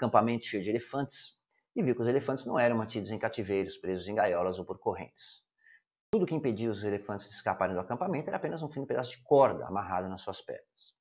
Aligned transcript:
acampamento 0.00 0.46
cheio 0.46 0.62
de 0.62 0.70
elefantes 0.70 1.38
e 1.76 1.82
viu 1.82 1.94
que 1.94 2.02
os 2.02 2.08
elefantes 2.08 2.46
não 2.46 2.58
eram 2.58 2.76
mantidos 2.76 3.10
em 3.10 3.18
cativeiros, 3.18 3.76
presos 3.76 4.08
em 4.08 4.14
gaiolas 4.14 4.58
ou 4.58 4.64
por 4.64 4.78
correntes. 4.78 5.42
Tudo 6.10 6.26
que 6.26 6.34
impedia 6.34 6.70
os 6.70 6.82
elefantes 6.82 7.28
de 7.28 7.34
escaparem 7.34 7.74
do 7.74 7.80
acampamento 7.80 8.28
era 8.28 8.38
apenas 8.38 8.62
um 8.62 8.68
fino 8.68 8.86
pedaço 8.86 9.12
de 9.12 9.22
corda 9.22 9.66
amarrado 9.66 10.08
nas 10.08 10.22
suas 10.22 10.40
pernas. 10.40 10.94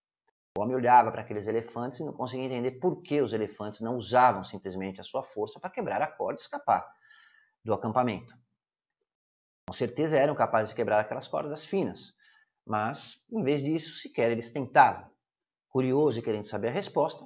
O 0.57 0.61
homem 0.61 0.75
olhava 0.75 1.11
para 1.11 1.21
aqueles 1.21 1.47
elefantes 1.47 1.99
e 1.99 2.03
não 2.03 2.13
conseguia 2.13 2.45
entender 2.45 2.71
por 2.79 3.01
que 3.01 3.21
os 3.21 3.33
elefantes 3.33 3.79
não 3.81 3.95
usavam 3.95 4.43
simplesmente 4.43 4.99
a 4.99 5.03
sua 5.03 5.23
força 5.23 5.59
para 5.59 5.69
quebrar 5.69 6.01
a 6.01 6.07
corda 6.07 6.39
e 6.39 6.43
escapar 6.43 6.85
do 7.63 7.73
acampamento. 7.73 8.33
Com 9.67 9.73
certeza 9.73 10.17
eram 10.17 10.35
capazes 10.35 10.69
de 10.69 10.75
quebrar 10.75 10.99
aquelas 10.99 11.27
cordas 11.27 11.65
finas, 11.65 12.13
mas, 12.65 13.19
em 13.31 13.41
vez 13.41 13.63
disso, 13.63 13.95
sequer 13.95 14.31
eles 14.31 14.51
tentavam. 14.51 15.09
Curioso 15.69 16.19
e 16.19 16.21
querendo 16.21 16.47
saber 16.47 16.67
a 16.67 16.71
resposta, 16.71 17.23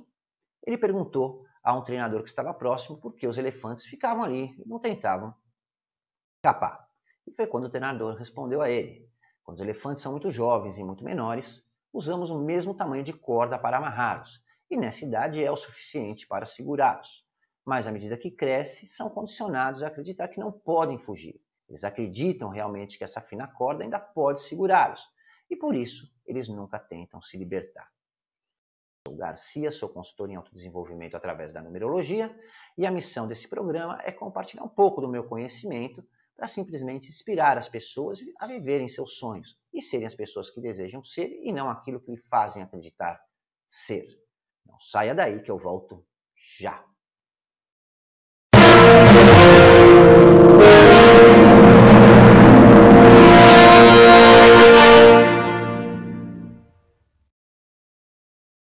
ele 0.65 0.77
perguntou 0.77 1.42
a 1.63 1.73
um 1.73 1.83
treinador 1.83 2.23
que 2.23 2.29
estava 2.29 2.53
próximo 2.53 2.99
por 2.99 3.15
que 3.15 3.25
os 3.25 3.37
elefantes 3.37 3.85
ficavam 3.85 4.23
ali 4.23 4.53
e 4.59 4.67
não 4.67 4.79
tentavam 4.79 5.33
escapar. 6.37 6.85
E 7.25 7.31
foi 7.31 7.47
quando 7.47 7.65
o 7.65 7.69
treinador 7.69 8.15
respondeu 8.15 8.61
a 8.61 8.69
ele: 8.69 9.07
Quando 9.43 9.59
os 9.59 9.63
elefantes 9.63 10.03
são 10.03 10.11
muito 10.11 10.29
jovens 10.29 10.77
e 10.77 10.83
muito 10.83 11.03
menores, 11.03 11.63
usamos 11.93 12.29
o 12.29 12.39
mesmo 12.39 12.73
tamanho 12.73 13.03
de 13.03 13.13
corda 13.13 13.57
para 13.57 13.77
amarrá-los, 13.77 14.43
e 14.69 14.75
nessa 14.75 15.05
idade 15.05 15.41
é 15.41 15.49
o 15.49 15.55
suficiente 15.55 16.27
para 16.27 16.45
segurá-los. 16.45 17.23
Mas 17.65 17.87
à 17.87 17.91
medida 17.91 18.17
que 18.17 18.29
crescem, 18.29 18.89
são 18.89 19.09
condicionados 19.09 19.83
a 19.83 19.87
acreditar 19.87 20.27
que 20.27 20.39
não 20.39 20.51
podem 20.51 20.99
fugir. 20.99 21.39
Eles 21.69 21.85
acreditam 21.85 22.49
realmente 22.49 22.97
que 22.97 23.05
essa 23.05 23.21
fina 23.21 23.47
corda 23.47 23.83
ainda 23.83 23.99
pode 23.99 24.43
segurá-los, 24.43 25.01
e 25.49 25.55
por 25.55 25.73
isso 25.73 26.11
eles 26.25 26.49
nunca 26.49 26.77
tentam 26.77 27.21
se 27.21 27.37
libertar. 27.37 27.92
Sou 29.05 29.17
Garcia, 29.17 29.69
sou 29.69 29.89
consultor 29.89 30.29
em 30.29 30.35
autodesenvolvimento 30.35 31.17
através 31.17 31.51
da 31.51 31.61
numerologia 31.61 32.33
e 32.77 32.85
a 32.85 32.91
missão 32.91 33.27
desse 33.27 33.49
programa 33.49 33.99
é 34.01 34.13
compartilhar 34.13 34.63
um 34.63 34.69
pouco 34.69 35.01
do 35.01 35.09
meu 35.09 35.25
conhecimento 35.25 36.01
para 36.37 36.47
simplesmente 36.47 37.09
inspirar 37.09 37.57
as 37.57 37.67
pessoas 37.67 38.19
a 38.39 38.47
viverem 38.47 38.87
seus 38.87 39.17
sonhos 39.17 39.59
e 39.73 39.81
serem 39.81 40.07
as 40.07 40.15
pessoas 40.15 40.49
que 40.49 40.61
desejam 40.61 41.03
ser 41.03 41.27
e 41.43 41.51
não 41.51 41.69
aquilo 41.69 41.99
que 41.99 42.11
lhe 42.11 42.21
fazem 42.29 42.63
acreditar 42.63 43.21
ser. 43.69 44.07
Não 44.65 44.79
saia 44.79 45.13
daí 45.13 45.41
que 45.43 45.51
eu 45.51 45.57
volto 45.57 46.05
já. 46.57 46.81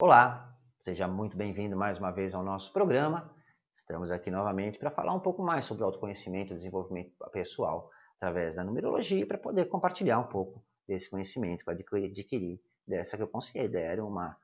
Olá, 0.08 0.58
seja 0.86 1.06
muito 1.06 1.36
bem-vindo 1.36 1.76
mais 1.76 2.00
uma 2.00 2.12
vez 2.12 2.34
ao 2.34 2.42
nosso 2.42 2.72
programa. 2.72 3.30
Estamos 3.76 4.10
aqui 4.10 4.32
novamente 4.32 4.80
para 4.80 4.90
falar 4.90 5.14
um 5.14 5.20
pouco 5.20 5.44
mais 5.44 5.66
sobre 5.66 5.84
autoconhecimento 5.84 6.54
e 6.54 6.56
desenvolvimento 6.56 7.12
pessoal 7.34 7.92
através 8.16 8.56
da 8.56 8.64
numerologia 8.64 9.28
para 9.28 9.38
poder 9.38 9.66
compartilhar 9.66 10.18
um 10.20 10.28
pouco 10.28 10.64
desse 10.88 11.10
conhecimento 11.10 11.66
que 11.66 11.70
eu 11.70 12.06
adquiri 12.06 12.58
dessa 12.88 13.18
que 13.18 13.24
eu 13.24 13.28
considero 13.28 14.08
uma 14.08 14.38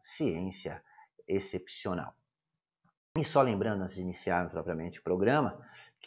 ciência 0.00 0.80
excepcional. 1.26 2.14
E 3.18 3.24
só 3.24 3.42
lembrando, 3.42 3.82
antes 3.82 3.96
de 3.96 4.02
iniciar 4.02 4.48
propriamente 4.48 5.00
o 5.00 5.02
programa, 5.02 5.60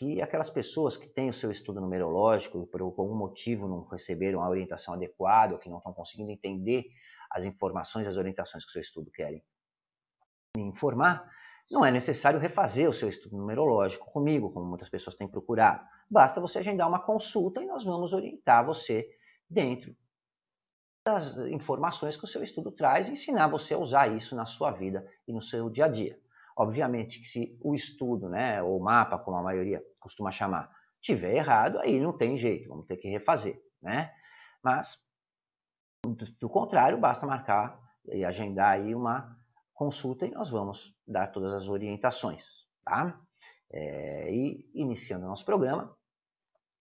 que 0.04 0.22
aquelas 0.22 0.50
pessoas 0.50 0.98
que 0.98 1.08
têm 1.08 1.30
o 1.30 1.34
seu 1.34 1.50
estudo 1.50 1.80
numerológico 1.80 2.68
por 2.68 2.82
algum 2.82 3.16
motivo 3.16 3.70
não 3.70 3.86
receberam 3.86 4.44
a 4.44 4.50
orientação 4.50 4.94
adequada 4.94 5.54
ou 5.54 5.60
que 5.60 5.70
não 5.70 5.78
estão 5.78 5.94
conseguindo 5.94 6.30
entender 6.30 6.84
as 7.32 7.46
informações, 7.46 8.06
as 8.06 8.18
orientações 8.18 8.66
que 8.66 8.70
o 8.70 8.74
seu 8.74 8.82
estudo 8.82 9.10
querem 9.10 9.42
informar, 10.58 11.26
não 11.72 11.86
é 11.86 11.90
necessário 11.90 12.40
refazer 12.40 12.90
o 12.90 12.94
seu 12.94 13.08
estudo 13.08 13.38
numerológico 13.38 14.06
comigo, 14.12 14.52
como 14.52 14.66
muitas 14.66 14.90
pessoas 14.90 15.16
têm 15.16 15.28
procurado. 15.28 15.84
Basta 16.10 16.42
você 16.42 16.60
agendar 16.60 16.88
uma 16.88 17.00
consulta 17.00 17.64
e 17.64 17.66
nós 17.66 17.86
vamos 17.86 18.12
orientar 18.14 18.66
você 18.66 19.08
dentro 19.50 19.96
das 21.08 21.38
informações 21.48 22.18
que 22.18 22.26
o 22.26 22.28
seu 22.28 22.44
estudo 22.44 22.72
traz 22.72 23.08
e 23.08 23.14
ensinar 23.14 23.48
você 23.48 23.74
a 23.74 23.80
usar 23.80 24.16
isso 24.16 24.36
na 24.36 24.46
sua 24.46 24.72
vida 24.72 25.10
e 25.28 25.34
no 25.34 25.42
seu 25.42 25.70
dia 25.70 25.86
a 25.86 25.88
dia. 25.88 26.20
Obviamente 26.56 27.20
que 27.20 27.26
se 27.26 27.58
o 27.62 27.74
estudo, 27.74 28.30
né, 28.30 28.62
ou 28.62 28.80
mapa, 28.80 29.18
como 29.18 29.38
a 29.38 29.42
maioria 29.42 29.84
costuma 30.04 30.32
chamar, 30.32 30.70
tiver 31.02 31.36
errado, 31.36 31.80
aí 31.80 32.00
não 32.00 32.16
tem 32.16 32.38
jeito, 32.38 32.70
vamos 32.70 32.86
ter 32.86 32.98
que 32.98 33.10
refazer, 33.10 33.56
né? 33.82 34.14
Mas 34.62 35.02
do 36.40 36.50
contrário, 36.50 36.98
basta 36.98 37.26
marcar 37.26 37.80
e 38.06 38.26
agendar 38.26 38.72
aí 38.72 38.94
uma 38.94 39.38
consulta 39.74 40.26
e 40.26 40.32
nós 40.32 40.50
vamos 40.50 40.94
dar 41.08 41.28
todas 41.28 41.54
as 41.54 41.68
orientações, 41.68 42.44
tá? 42.84 43.20
É, 43.72 44.32
e 44.32 44.70
iniciando 44.74 45.26
o 45.26 45.30
nosso 45.30 45.46
programa, 45.46 45.96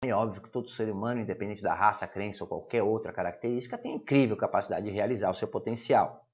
é 0.03 0.15
óbvio 0.15 0.43
que 0.43 0.49
todo 0.49 0.71
ser 0.71 0.91
humano, 0.91 1.21
independente 1.21 1.63
da 1.63 1.75
raça, 1.75 2.09
crença 2.09 2.43
ou 2.43 2.49
qualquer 2.49 2.83
outra 2.83 3.13
característica, 3.13 3.77
tem 3.77 3.95
incrível 3.95 4.37
capacidade 4.37 4.87
de 4.87 4.91
realizar 4.91 5.31
o 5.31 5.35
seu 5.35 5.47
potencial, 5.47 6.27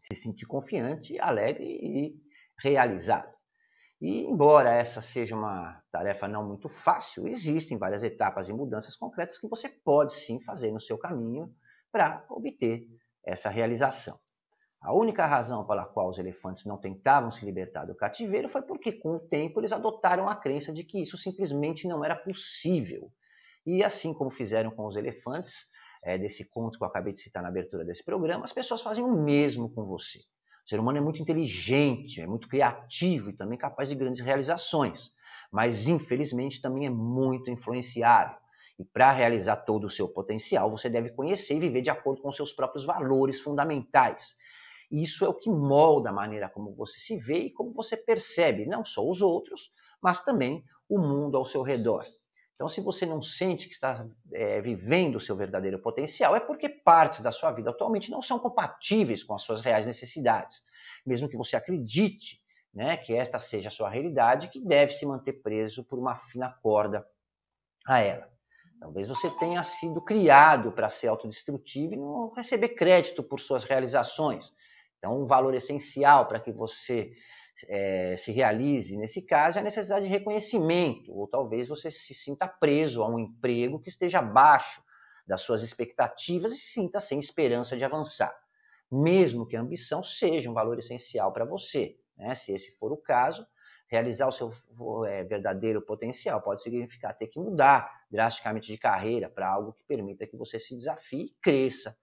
se 0.00 0.14
sentir 0.14 0.46
confiante, 0.46 1.18
alegre 1.18 1.64
e 1.64 2.22
realizado. 2.62 3.28
E 4.02 4.24
embora 4.24 4.74
essa 4.74 5.00
seja 5.00 5.36
uma 5.36 5.80
tarefa 5.92 6.26
não 6.26 6.44
muito 6.44 6.68
fácil, 6.68 7.28
existem 7.28 7.78
várias 7.78 8.02
etapas 8.02 8.48
e 8.48 8.52
mudanças 8.52 8.96
concretas 8.96 9.38
que 9.38 9.46
você 9.46 9.68
pode 9.68 10.14
sim 10.14 10.40
fazer 10.42 10.72
no 10.72 10.80
seu 10.80 10.98
caminho 10.98 11.54
para 11.92 12.24
obter 12.28 12.84
essa 13.24 13.48
realização. 13.48 14.16
A 14.82 14.92
única 14.92 15.24
razão 15.24 15.64
pela 15.64 15.86
qual 15.86 16.10
os 16.10 16.18
elefantes 16.18 16.66
não 16.66 16.78
tentavam 16.78 17.30
se 17.30 17.44
libertar 17.44 17.84
do 17.84 17.94
cativeiro 17.94 18.48
foi 18.48 18.62
porque, 18.62 18.90
com 18.90 19.14
o 19.14 19.20
tempo, 19.20 19.60
eles 19.60 19.70
adotaram 19.70 20.28
a 20.28 20.34
crença 20.34 20.72
de 20.72 20.82
que 20.82 21.00
isso 21.00 21.16
simplesmente 21.16 21.86
não 21.86 22.04
era 22.04 22.16
possível. 22.16 23.08
E 23.64 23.84
assim 23.84 24.12
como 24.12 24.32
fizeram 24.32 24.72
com 24.72 24.84
os 24.84 24.96
elefantes, 24.96 25.54
é, 26.02 26.18
desse 26.18 26.44
conto 26.50 26.76
que 26.76 26.82
eu 26.82 26.88
acabei 26.88 27.12
de 27.12 27.20
citar 27.20 27.40
na 27.40 27.50
abertura 27.50 27.84
desse 27.84 28.04
programa, 28.04 28.44
as 28.44 28.52
pessoas 28.52 28.82
fazem 28.82 29.04
o 29.04 29.12
mesmo 29.22 29.72
com 29.72 29.84
você. 29.84 30.18
O 30.64 30.68
ser 30.68 30.78
humano 30.78 30.98
é 30.98 31.00
muito 31.00 31.20
inteligente, 31.20 32.20
é 32.20 32.26
muito 32.26 32.48
criativo 32.48 33.30
e 33.30 33.32
também 33.32 33.58
capaz 33.58 33.88
de 33.88 33.94
grandes 33.94 34.24
realizações, 34.24 35.12
mas 35.50 35.88
infelizmente 35.88 36.60
também 36.60 36.86
é 36.86 36.90
muito 36.90 37.50
influenciável. 37.50 38.36
E 38.78 38.84
para 38.84 39.12
realizar 39.12 39.56
todo 39.56 39.84
o 39.84 39.90
seu 39.90 40.08
potencial, 40.08 40.70
você 40.70 40.88
deve 40.88 41.10
conhecer 41.10 41.56
e 41.56 41.60
viver 41.60 41.82
de 41.82 41.90
acordo 41.90 42.22
com 42.22 42.32
seus 42.32 42.52
próprios 42.52 42.84
valores 42.84 43.40
fundamentais. 43.40 44.36
Isso 44.90 45.24
é 45.24 45.28
o 45.28 45.34
que 45.34 45.50
molda 45.50 46.10
a 46.10 46.12
maneira 46.12 46.48
como 46.48 46.74
você 46.74 46.98
se 46.98 47.16
vê 47.16 47.44
e 47.44 47.52
como 47.52 47.72
você 47.72 47.96
percebe 47.96 48.66
não 48.66 48.84
só 48.84 49.06
os 49.08 49.20
outros, 49.22 49.72
mas 50.02 50.24
também 50.24 50.64
o 50.88 50.98
mundo 50.98 51.36
ao 51.36 51.44
seu 51.44 51.62
redor. 51.62 52.04
Então, 52.62 52.68
se 52.68 52.80
você 52.80 53.04
não 53.04 53.20
sente 53.20 53.66
que 53.66 53.74
está 53.74 54.06
é, 54.32 54.60
vivendo 54.60 55.16
o 55.16 55.20
seu 55.20 55.34
verdadeiro 55.34 55.80
potencial, 55.80 56.36
é 56.36 56.38
porque 56.38 56.68
partes 56.68 57.18
da 57.18 57.32
sua 57.32 57.50
vida 57.50 57.70
atualmente 57.70 58.08
não 58.08 58.22
são 58.22 58.38
compatíveis 58.38 59.24
com 59.24 59.34
as 59.34 59.42
suas 59.42 59.60
reais 59.60 59.84
necessidades. 59.84 60.62
Mesmo 61.04 61.28
que 61.28 61.36
você 61.36 61.56
acredite 61.56 62.40
né, 62.72 62.96
que 62.98 63.14
esta 63.14 63.36
seja 63.36 63.66
a 63.66 63.72
sua 63.72 63.90
realidade, 63.90 64.46
que 64.46 64.60
deve 64.60 64.92
se 64.92 65.04
manter 65.04 65.42
preso 65.42 65.82
por 65.82 65.98
uma 65.98 66.14
fina 66.30 66.56
corda 66.62 67.04
a 67.84 67.98
ela. 67.98 68.28
Talvez 68.78 69.08
você 69.08 69.28
tenha 69.28 69.64
sido 69.64 70.00
criado 70.00 70.70
para 70.70 70.88
ser 70.88 71.08
autodestrutivo 71.08 71.94
e 71.94 71.96
não 71.96 72.32
receber 72.32 72.68
crédito 72.76 73.24
por 73.24 73.40
suas 73.40 73.64
realizações. 73.64 74.54
Então, 74.98 75.20
um 75.20 75.26
valor 75.26 75.52
essencial 75.52 76.28
para 76.28 76.38
que 76.38 76.52
você 76.52 77.12
é, 77.68 78.16
se 78.16 78.32
realize, 78.32 78.96
nesse 78.96 79.22
caso, 79.22 79.58
é 79.58 79.60
a 79.60 79.64
necessidade 79.64 80.04
de 80.04 80.10
reconhecimento, 80.10 81.12
ou 81.12 81.26
talvez 81.26 81.68
você 81.68 81.90
se 81.90 82.14
sinta 82.14 82.46
preso 82.46 83.02
a 83.02 83.08
um 83.08 83.18
emprego 83.18 83.80
que 83.80 83.88
esteja 83.88 84.18
abaixo 84.18 84.82
das 85.26 85.42
suas 85.42 85.62
expectativas 85.62 86.52
e 86.52 86.56
se 86.56 86.72
sinta 86.72 87.00
sem 87.00 87.18
esperança 87.18 87.76
de 87.76 87.84
avançar, 87.84 88.34
mesmo 88.90 89.46
que 89.46 89.56
a 89.56 89.60
ambição 89.60 90.02
seja 90.02 90.50
um 90.50 90.54
valor 90.54 90.78
essencial 90.78 91.32
para 91.32 91.44
você. 91.44 91.96
Né? 92.16 92.34
Se 92.34 92.52
esse 92.52 92.76
for 92.78 92.92
o 92.92 92.96
caso, 92.96 93.46
realizar 93.88 94.26
o 94.26 94.32
seu 94.32 94.52
é, 95.06 95.22
verdadeiro 95.22 95.82
potencial 95.82 96.40
pode 96.40 96.62
significar 96.62 97.16
ter 97.16 97.26
que 97.26 97.38
mudar 97.38 97.90
drasticamente 98.10 98.72
de 98.72 98.78
carreira 98.78 99.28
para 99.28 99.46
algo 99.46 99.74
que 99.74 99.84
permita 99.84 100.26
que 100.26 100.36
você 100.36 100.58
se 100.58 100.74
desafie 100.74 101.26
e 101.26 101.36
cresça 101.42 101.96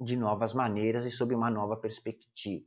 de 0.00 0.16
novas 0.16 0.52
maneiras 0.52 1.04
e 1.04 1.10
sob 1.10 1.34
uma 1.34 1.50
nova 1.50 1.76
perspectiva. 1.76 2.66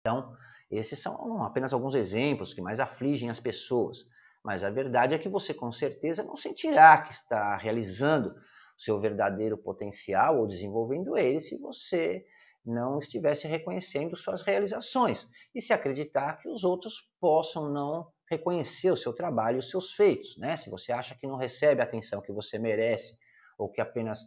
Então, 0.00 0.36
esses 0.70 1.00
são 1.00 1.42
apenas 1.42 1.72
alguns 1.72 1.94
exemplos 1.94 2.52
que 2.52 2.60
mais 2.60 2.78
afligem 2.78 3.30
as 3.30 3.40
pessoas, 3.40 3.98
mas 4.44 4.62
a 4.62 4.70
verdade 4.70 5.14
é 5.14 5.18
que 5.18 5.28
você 5.28 5.54
com 5.54 5.72
certeza 5.72 6.22
não 6.22 6.36
sentirá 6.36 7.02
que 7.02 7.12
está 7.12 7.56
realizando 7.56 8.34
seu 8.76 9.00
verdadeiro 9.00 9.58
potencial 9.58 10.38
ou 10.38 10.46
desenvolvendo 10.46 11.16
ele 11.16 11.40
se 11.40 11.58
você 11.58 12.24
não 12.64 12.98
estivesse 12.98 13.48
reconhecendo 13.48 14.16
suas 14.16 14.42
realizações 14.42 15.28
e 15.54 15.60
se 15.60 15.72
acreditar 15.72 16.38
que 16.40 16.48
os 16.48 16.64
outros 16.64 17.10
possam 17.20 17.70
não 17.70 18.06
reconhecer 18.30 18.90
o 18.90 18.96
seu 18.96 19.12
trabalho 19.12 19.56
e 19.56 19.60
os 19.60 19.70
seus 19.70 19.92
feitos. 19.94 20.36
Né? 20.36 20.54
Se 20.56 20.68
você 20.68 20.92
acha 20.92 21.14
que 21.14 21.26
não 21.26 21.36
recebe 21.36 21.80
a 21.80 21.84
atenção 21.84 22.20
que 22.20 22.30
você 22.30 22.58
merece 22.58 23.16
ou 23.58 23.70
que 23.70 23.80
apenas 23.80 24.20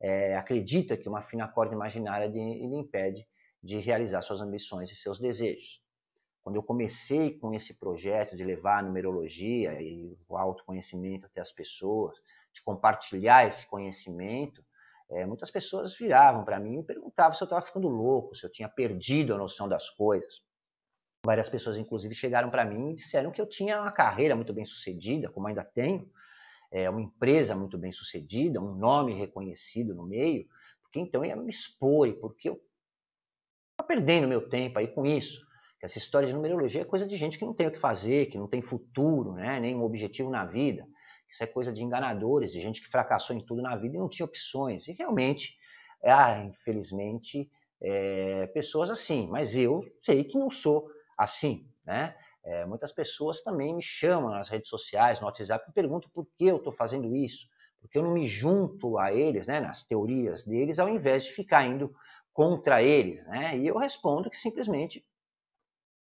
é, 0.00 0.36
acredita 0.36 0.96
que 0.96 1.08
uma 1.08 1.22
fina 1.22 1.48
corda 1.48 1.74
imaginária 1.74 2.26
lhe 2.26 2.76
impede 2.78 3.26
de 3.62 3.78
realizar 3.78 4.20
suas 4.20 4.40
ambições 4.40 4.90
e 4.92 4.96
seus 4.96 5.18
desejos. 5.18 5.85
Quando 6.46 6.54
eu 6.54 6.62
comecei 6.62 7.36
com 7.40 7.52
esse 7.52 7.74
projeto 7.74 8.36
de 8.36 8.44
levar 8.44 8.78
a 8.78 8.82
numerologia 8.82 9.82
e 9.82 10.16
o 10.28 10.36
autoconhecimento 10.36 11.26
até 11.26 11.40
as 11.40 11.50
pessoas, 11.50 12.14
de 12.54 12.62
compartilhar 12.62 13.48
esse 13.48 13.66
conhecimento, 13.66 14.64
é, 15.10 15.26
muitas 15.26 15.50
pessoas 15.50 15.98
viravam 15.98 16.44
para 16.44 16.60
mim 16.60 16.78
e 16.78 16.84
perguntavam 16.84 17.34
se 17.34 17.42
eu 17.42 17.46
estava 17.46 17.66
ficando 17.66 17.88
louco, 17.88 18.36
se 18.36 18.46
eu 18.46 18.52
tinha 18.52 18.68
perdido 18.68 19.34
a 19.34 19.36
noção 19.36 19.68
das 19.68 19.90
coisas. 19.90 20.40
Várias 21.24 21.48
pessoas, 21.48 21.78
inclusive, 21.78 22.14
chegaram 22.14 22.48
para 22.48 22.64
mim 22.64 22.92
e 22.92 22.94
disseram 22.94 23.32
que 23.32 23.40
eu 23.40 23.48
tinha 23.48 23.82
uma 23.82 23.90
carreira 23.90 24.36
muito 24.36 24.54
bem 24.54 24.64
sucedida, 24.64 25.28
como 25.28 25.48
ainda 25.48 25.64
tenho, 25.64 26.08
é, 26.70 26.88
uma 26.88 27.02
empresa 27.02 27.56
muito 27.56 27.76
bem 27.76 27.90
sucedida, 27.90 28.60
um 28.60 28.72
nome 28.72 29.14
reconhecido 29.14 29.96
no 29.96 30.06
meio, 30.06 30.46
porque 30.80 31.00
então 31.00 31.24
eu 31.24 31.28
ia 31.28 31.34
me 31.34 31.50
expor, 31.50 32.12
porque 32.20 32.50
eu 32.50 32.62
estava 33.72 33.88
perdendo 33.88 34.28
meu 34.28 34.48
tempo 34.48 34.78
aí 34.78 34.86
com 34.86 35.04
isso. 35.04 35.44
Essa 35.82 35.98
história 35.98 36.26
de 36.26 36.34
numerologia 36.34 36.82
é 36.82 36.84
coisa 36.84 37.06
de 37.06 37.16
gente 37.16 37.38
que 37.38 37.44
não 37.44 37.54
tem 37.54 37.66
o 37.66 37.70
que 37.70 37.78
fazer, 37.78 38.26
que 38.26 38.38
não 38.38 38.48
tem 38.48 38.62
futuro, 38.62 39.32
né, 39.32 39.60
nem 39.60 39.76
um 39.76 39.84
objetivo 39.84 40.30
na 40.30 40.44
vida. 40.44 40.86
Isso 41.30 41.42
é 41.42 41.46
coisa 41.46 41.72
de 41.72 41.82
enganadores, 41.82 42.50
de 42.50 42.60
gente 42.60 42.80
que 42.80 42.88
fracassou 42.88 43.36
em 43.36 43.44
tudo 43.44 43.60
na 43.60 43.76
vida 43.76 43.96
e 43.96 43.98
não 43.98 44.08
tinha 44.08 44.24
opções. 44.24 44.88
E 44.88 44.92
realmente, 44.92 45.56
há, 46.02 46.42
infelizmente, 46.44 47.50
é, 47.82 48.46
pessoas 48.48 48.90
assim. 48.90 49.28
Mas 49.28 49.54
eu 49.54 49.84
sei 50.02 50.24
que 50.24 50.38
não 50.38 50.50
sou 50.50 50.88
assim, 51.18 51.60
né? 51.84 52.16
É, 52.44 52.64
muitas 52.64 52.92
pessoas 52.92 53.42
também 53.42 53.74
me 53.74 53.82
chamam 53.82 54.30
nas 54.30 54.48
redes 54.48 54.68
sociais, 54.68 55.20
no 55.20 55.26
WhatsApp, 55.26 55.68
e 55.68 55.72
perguntam 55.72 56.08
por 56.14 56.26
que 56.38 56.46
eu 56.46 56.58
estou 56.58 56.72
fazendo 56.72 57.12
isso, 57.14 57.48
porque 57.80 57.98
eu 57.98 58.04
não 58.04 58.12
me 58.12 58.26
junto 58.26 58.98
a 58.98 59.12
eles, 59.12 59.48
né, 59.48 59.58
nas 59.58 59.84
teorias 59.84 60.44
deles, 60.44 60.78
ao 60.78 60.88
invés 60.88 61.24
de 61.24 61.32
ficar 61.32 61.66
indo 61.66 61.92
contra 62.32 62.80
eles, 62.82 63.26
né? 63.26 63.58
E 63.58 63.66
eu 63.66 63.76
respondo 63.76 64.30
que 64.30 64.38
simplesmente 64.38 65.04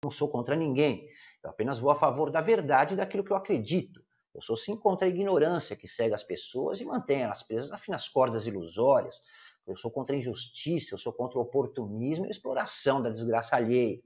não 0.03 0.09
sou 0.09 0.27
contra 0.27 0.56
ninguém, 0.56 1.07
eu 1.44 1.51
apenas 1.51 1.77
vou 1.77 1.92
a 1.92 1.95
favor 1.95 2.31
da 2.31 2.42
verdade 2.42 2.95
daquilo 2.95 3.24
que 3.24 3.31
eu 3.31 3.38
acredito. 3.38 4.03
Eu 4.33 4.42
sou 4.42 4.57
sim 4.57 4.75
contra 4.75 5.06
a 5.06 5.09
ignorância 5.09 5.75
que 5.75 5.88
cega 5.88 6.15
as 6.15 6.24
pessoas 6.24 6.81
e 6.81 6.86
mantém 6.86 7.21
elas 7.21 7.44
presas 7.44 7.71
afinas 7.71 8.09
cordas 8.09 8.48
ilusórias. 8.48 9.21
Eu 9.68 9.77
sou 9.77 9.92
contra 9.92 10.15
a 10.15 10.18
injustiça, 10.18 10.95
eu 10.95 10.98
sou 10.98 11.13
contra 11.13 11.38
o 11.38 11.42
oportunismo 11.42 12.25
e 12.25 12.30
a 12.30 12.31
exploração 12.31 13.00
da 13.00 13.12
desgraça 13.12 13.56
alheia. 13.56 14.01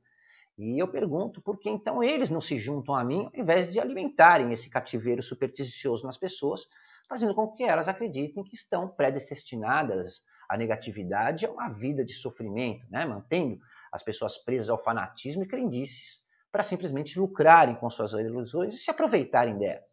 E 0.58 0.82
eu 0.82 0.88
pergunto 0.88 1.42
por 1.42 1.58
que 1.58 1.70
então 1.70 2.04
eles 2.04 2.30
não 2.30 2.42
se 2.42 2.58
juntam 2.58 2.94
a 2.94 3.04
mim 3.04 3.30
ao 3.34 3.42
invés 3.42 3.72
de 3.72 3.80
alimentarem 3.80 4.52
esse 4.52 4.70
cativeiro 4.70 5.24
supersticioso 5.24 6.06
nas 6.06 6.18
pessoas, 6.18 6.68
fazendo 7.08 7.34
com 7.34 7.54
que 7.54 7.64
elas 7.64 7.88
acreditem 7.88 8.44
que 8.44 8.56
estão 8.56 8.90
predestinadas 8.90 10.22
à 10.50 10.58
negatividade 10.58 11.46
a 11.46 11.52
uma 11.52 11.70
vida 11.70 12.04
de 12.04 12.14
sofrimento, 12.14 12.86
né? 12.90 13.06
mantendo 13.06 13.60
as 13.96 14.04
pessoas 14.04 14.38
presas 14.38 14.70
ao 14.70 14.84
fanatismo 14.84 15.44
e 15.44 15.48
crendices 15.48 16.22
para 16.52 16.64
simplesmente 16.64 17.18
lucrarem 17.18 17.76
com 17.76 17.90
suas 17.90 18.12
ilusões 18.12 18.76
e 18.76 18.78
se 18.78 18.92
aproveitarem 18.92 19.58
delas. 19.58 19.90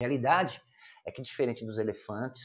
A 0.00 0.04
realidade 0.04 0.62
é 1.06 1.10
que, 1.10 1.22
diferente 1.22 1.64
dos 1.64 1.78
elefantes 1.78 2.42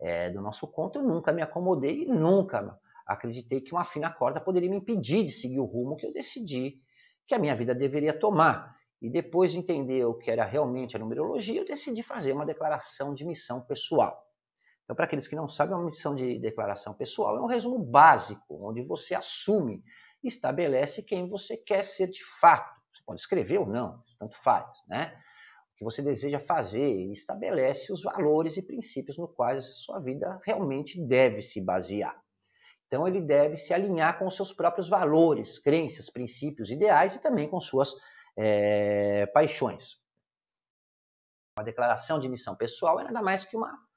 é, 0.00 0.30
do 0.30 0.40
nosso 0.40 0.66
conto, 0.66 0.98
eu 0.98 1.02
nunca 1.02 1.32
me 1.32 1.42
acomodei 1.42 2.04
e 2.04 2.06
nunca 2.06 2.78
acreditei 3.06 3.60
que 3.60 3.72
uma 3.72 3.84
fina 3.84 4.10
corda 4.10 4.40
poderia 4.40 4.70
me 4.70 4.76
impedir 4.76 5.26
de 5.26 5.32
seguir 5.32 5.60
o 5.60 5.66
rumo 5.66 5.96
que 5.96 6.06
eu 6.06 6.12
decidi 6.14 6.80
que 7.26 7.34
a 7.34 7.38
minha 7.38 7.54
vida 7.54 7.74
deveria 7.74 8.18
tomar. 8.18 8.74
E 9.02 9.10
depois 9.10 9.52
de 9.52 9.58
entender 9.58 10.04
o 10.06 10.14
que 10.14 10.30
era 10.30 10.46
realmente 10.46 10.96
a 10.96 10.98
numerologia, 10.98 11.60
eu 11.60 11.66
decidi 11.66 12.02
fazer 12.02 12.32
uma 12.32 12.46
declaração 12.46 13.14
de 13.14 13.24
missão 13.24 13.60
pessoal. 13.60 14.29
Então, 14.90 14.96
para 14.96 15.04
aqueles 15.04 15.28
que 15.28 15.36
não 15.36 15.48
sabem, 15.48 15.76
uma 15.76 15.84
missão 15.84 16.16
de 16.16 16.36
declaração 16.40 16.92
pessoal 16.92 17.36
é 17.36 17.40
um 17.40 17.46
resumo 17.46 17.78
básico, 17.78 18.58
onde 18.68 18.82
você 18.82 19.14
assume 19.14 19.84
e 20.20 20.26
estabelece 20.26 21.00
quem 21.00 21.28
você 21.28 21.56
quer 21.56 21.86
ser 21.86 22.08
de 22.08 22.20
fato. 22.40 22.74
Você 22.92 23.00
pode 23.06 23.20
escrever 23.20 23.58
ou 23.58 23.66
não, 23.66 24.02
tanto 24.18 24.36
faz, 24.42 24.66
né? 24.88 25.16
que 25.76 25.84
você 25.84 26.02
deseja 26.02 26.40
fazer 26.40 26.92
e 26.92 27.12
estabelece 27.12 27.92
os 27.92 28.02
valores 28.02 28.56
e 28.56 28.66
princípios 28.66 29.16
no 29.16 29.28
quais 29.28 29.64
a 29.64 29.68
sua 29.74 30.00
vida 30.00 30.40
realmente 30.44 31.00
deve 31.00 31.40
se 31.40 31.60
basear. 31.60 32.20
Então 32.88 33.06
ele 33.06 33.20
deve 33.20 33.58
se 33.58 33.72
alinhar 33.72 34.18
com 34.18 34.26
os 34.26 34.34
seus 34.34 34.52
próprios 34.52 34.88
valores, 34.88 35.60
crenças, 35.60 36.10
princípios, 36.10 36.68
ideais 36.68 37.14
e 37.14 37.22
também 37.22 37.48
com 37.48 37.60
suas 37.60 37.92
é, 38.36 39.24
paixões. 39.26 40.00
Uma 41.56 41.64
declaração 41.64 42.18
de 42.18 42.28
missão 42.28 42.56
pessoal 42.56 42.98
é 42.98 43.04
nada 43.04 43.22
mais 43.22 43.44
que 43.44 43.56
uma 43.56 43.88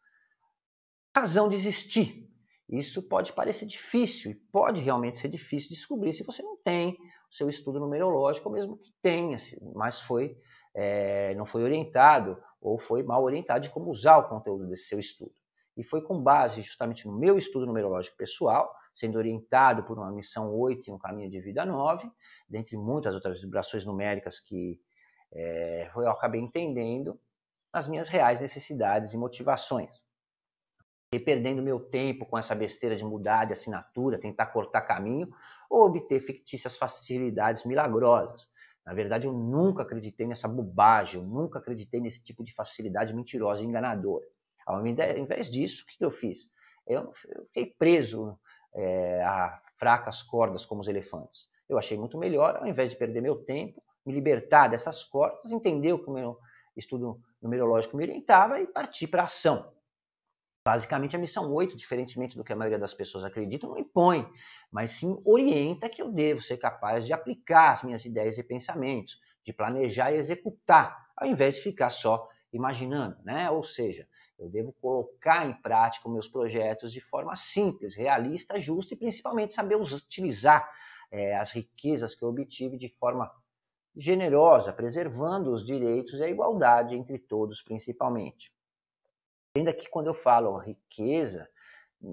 razão 1.16 1.50
de 1.50 1.56
existir. 1.56 2.32
Isso 2.70 3.04
pode 3.04 3.34
parecer 3.34 3.66
difícil 3.66 4.32
e 4.32 4.36
pode 4.36 4.82
realmente 4.82 5.20
ser 5.20 5.30
difícil 5.30 5.70
de 5.70 5.76
descobrir 5.76 6.14
se 6.14 6.24
você 6.24 6.42
não 6.42 6.58
tem 6.58 6.98
o 7.30 7.36
seu 7.36 7.50
estudo 7.50 7.80
numerológico, 7.80 8.50
ou 8.50 8.56
mesmo 8.56 8.78
que 8.78 8.92
tenha, 9.02 9.38
mas 9.76 10.00
foi 10.02 10.38
é, 10.76 11.36
não 11.36 11.46
foi 11.46 11.64
orientado 11.64 12.42
ou 12.60 12.80
foi 12.80 13.04
mal 13.04 13.24
orientado 13.24 13.62
de 13.62 13.70
como 13.70 13.92
usar 13.92 14.18
o 14.18 14.28
conteúdo 14.28 14.68
desse 14.68 14.88
seu 14.88 15.00
estudo. 15.00 15.34
E 15.76 15.84
foi 15.84 16.02
com 16.02 16.22
base 16.22 16.62
justamente 16.62 17.06
no 17.08 17.18
meu 17.18 17.38
estudo 17.38 17.66
numerológico 17.66 18.18
pessoal, 18.18 18.74
sendo 18.96 19.18
orientado 19.18 19.84
por 19.84 19.98
uma 19.98 20.12
missão 20.12 20.54
8 20.54 20.90
e 20.90 20.92
um 20.92 20.98
caminho 20.98 21.30
de 21.30 21.40
vida 21.42 21.66
9, 21.66 22.10
dentre 22.48 22.78
muitas 22.78 23.14
outras 23.14 23.42
vibrações 23.42 23.86
numéricas 23.86 24.40
que 24.40 24.80
é, 25.32 25.92
eu 25.96 26.10
acabei 26.10 26.40
entendendo 26.40 27.20
as 27.72 27.88
minhas 27.88 28.08
reais 28.08 28.40
necessidades 28.40 29.14
e 29.14 29.18
motivações. 29.18 30.03
E 31.14 31.20
perdendo 31.20 31.62
meu 31.62 31.80
tempo 31.80 32.26
com 32.26 32.36
essa 32.36 32.56
besteira 32.56 32.96
de 32.96 33.06
mudar 33.06 33.46
de 33.46 33.54
assinatura, 33.54 34.20
tentar 34.20 34.48
cortar 34.48 34.82
caminho 34.82 35.28
ou 35.70 35.86
obter 35.86 36.20
fictícias 36.20 36.76
facilidades 36.76 37.64
milagrosas, 37.66 38.50
na 38.84 38.96
verdade, 38.96 39.28
eu 39.28 39.32
nunca 39.32 39.84
acreditei 39.84 40.26
nessa 40.26 40.48
bobagem, 40.48 41.22
eu 41.22 41.26
nunca 41.26 41.60
acreditei 41.60 42.02
nesse 42.02 42.24
tipo 42.24 42.44
de 42.44 42.52
facilidade 42.56 43.14
mentirosa 43.14 43.62
e 43.62 43.66
enganadora. 43.66 44.26
Ao 44.66 44.86
invés 44.86 45.52
disso, 45.52 45.84
o 45.84 45.86
que 45.86 46.04
eu 46.04 46.10
fiz? 46.10 46.50
Eu, 46.88 47.14
fiquei 47.14 47.68
preso 47.78 48.36
é, 48.74 49.24
a 49.24 49.62
fracas 49.78 50.24
cordas 50.24 50.66
como 50.66 50.82
os 50.82 50.88
elefantes. 50.88 51.48
Eu 51.70 51.78
achei 51.78 51.96
muito 51.96 52.18
melhor, 52.18 52.56
ao 52.58 52.66
invés 52.66 52.90
de 52.90 52.98
perder 52.98 53.22
meu 53.22 53.36
tempo, 53.36 53.82
me 54.04 54.14
libertar 54.14 54.68
dessas 54.68 55.04
cordas, 55.04 55.52
entender 55.52 55.94
o 55.94 56.00
que 56.00 56.10
o 56.10 56.14
meu 56.14 56.40
estudo 56.76 57.22
numerológico 57.40 57.96
me 57.96 58.04
orientava 58.04 58.60
e 58.60 58.66
partir 58.66 59.06
para 59.06 59.22
a 59.22 59.26
ação. 59.26 59.72
Basicamente, 60.66 61.16
a 61.16 61.20
missão 61.20 61.52
8, 61.54 61.76
diferentemente 61.76 62.38
do 62.38 62.44
que 62.44 62.54
a 62.54 62.56
maioria 62.56 62.80
das 62.80 62.94
pessoas 62.94 63.26
acredita, 63.26 63.68
não 63.68 63.78
impõe, 63.78 64.26
mas 64.72 64.92
sim 64.92 65.22
orienta 65.26 65.90
que 65.90 66.02
eu 66.02 66.10
devo 66.10 66.42
ser 66.42 66.56
capaz 66.56 67.06
de 67.06 67.12
aplicar 67.12 67.74
as 67.74 67.84
minhas 67.84 68.06
ideias 68.06 68.38
e 68.38 68.44
pensamentos, 68.44 69.20
de 69.46 69.52
planejar 69.52 70.14
e 70.14 70.18
executar, 70.18 71.10
ao 71.18 71.28
invés 71.28 71.56
de 71.56 71.62
ficar 71.62 71.90
só 71.90 72.30
imaginando, 72.54 73.18
né? 73.26 73.50
Ou 73.50 73.62
seja, 73.62 74.08
eu 74.40 74.50
devo 74.50 74.72
colocar 74.82 75.46
em 75.46 75.54
prática 75.54 76.08
meus 76.08 76.30
projetos 76.30 76.94
de 76.94 77.02
forma 77.02 77.36
simples, 77.36 77.94
realista, 77.94 78.58
justa 78.58 78.94
e 78.94 78.98
principalmente 78.98 79.54
saber 79.54 79.76
utilizar 79.76 80.66
é, 81.12 81.36
as 81.36 81.52
riquezas 81.52 82.16
que 82.16 82.24
eu 82.24 82.30
obtive 82.30 82.78
de 82.78 82.88
forma 82.88 83.30
generosa, 83.96 84.72
preservando 84.72 85.52
os 85.52 85.66
direitos 85.66 86.20
e 86.20 86.24
a 86.24 86.30
igualdade 86.30 86.96
entre 86.96 87.20
todos, 87.20 87.62
principalmente. 87.62 88.52
Ainda 89.56 89.72
que 89.72 89.88
quando 89.88 90.08
eu 90.08 90.16
falo 90.16 90.58
riqueza, 90.58 91.48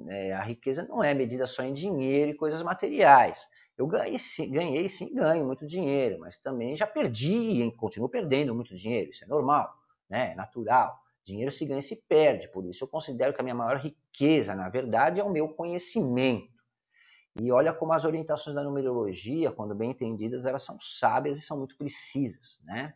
é, 0.08 0.34
a 0.34 0.42
riqueza 0.42 0.86
não 0.86 1.02
é 1.02 1.14
medida 1.14 1.46
só 1.46 1.62
em 1.62 1.72
dinheiro 1.72 2.32
e 2.32 2.34
coisas 2.34 2.60
materiais. 2.60 3.48
Eu 3.78 3.86
ganhei 3.86 4.18
sim, 4.18 4.50
ganhei 4.52 4.88
sim, 4.90 5.14
ganho 5.14 5.46
muito 5.46 5.66
dinheiro, 5.66 6.20
mas 6.20 6.38
também 6.38 6.76
já 6.76 6.86
perdi 6.86 7.62
e 7.62 7.72
continuo 7.72 8.10
perdendo 8.10 8.54
muito 8.54 8.76
dinheiro. 8.76 9.10
Isso 9.10 9.24
é 9.24 9.26
normal, 9.26 9.74
né? 10.08 10.32
é 10.32 10.34
natural. 10.34 11.00
Dinheiro 11.24 11.50
se 11.50 11.64
ganha 11.64 11.80
e 11.80 11.82
se 11.82 11.96
perde, 12.06 12.46
por 12.48 12.66
isso 12.66 12.84
eu 12.84 12.88
considero 12.88 13.32
que 13.32 13.40
a 13.40 13.44
minha 13.44 13.54
maior 13.54 13.78
riqueza, 13.78 14.54
na 14.54 14.68
verdade, 14.68 15.18
é 15.18 15.24
o 15.24 15.30
meu 15.30 15.48
conhecimento. 15.48 16.50
E 17.40 17.50
olha 17.50 17.72
como 17.72 17.94
as 17.94 18.04
orientações 18.04 18.54
da 18.54 18.62
numerologia, 18.62 19.50
quando 19.50 19.74
bem 19.74 19.92
entendidas, 19.92 20.44
elas 20.44 20.62
são 20.62 20.78
sábias 20.78 21.38
e 21.38 21.42
são 21.42 21.56
muito 21.56 21.76
precisas, 21.78 22.60
né? 22.64 22.92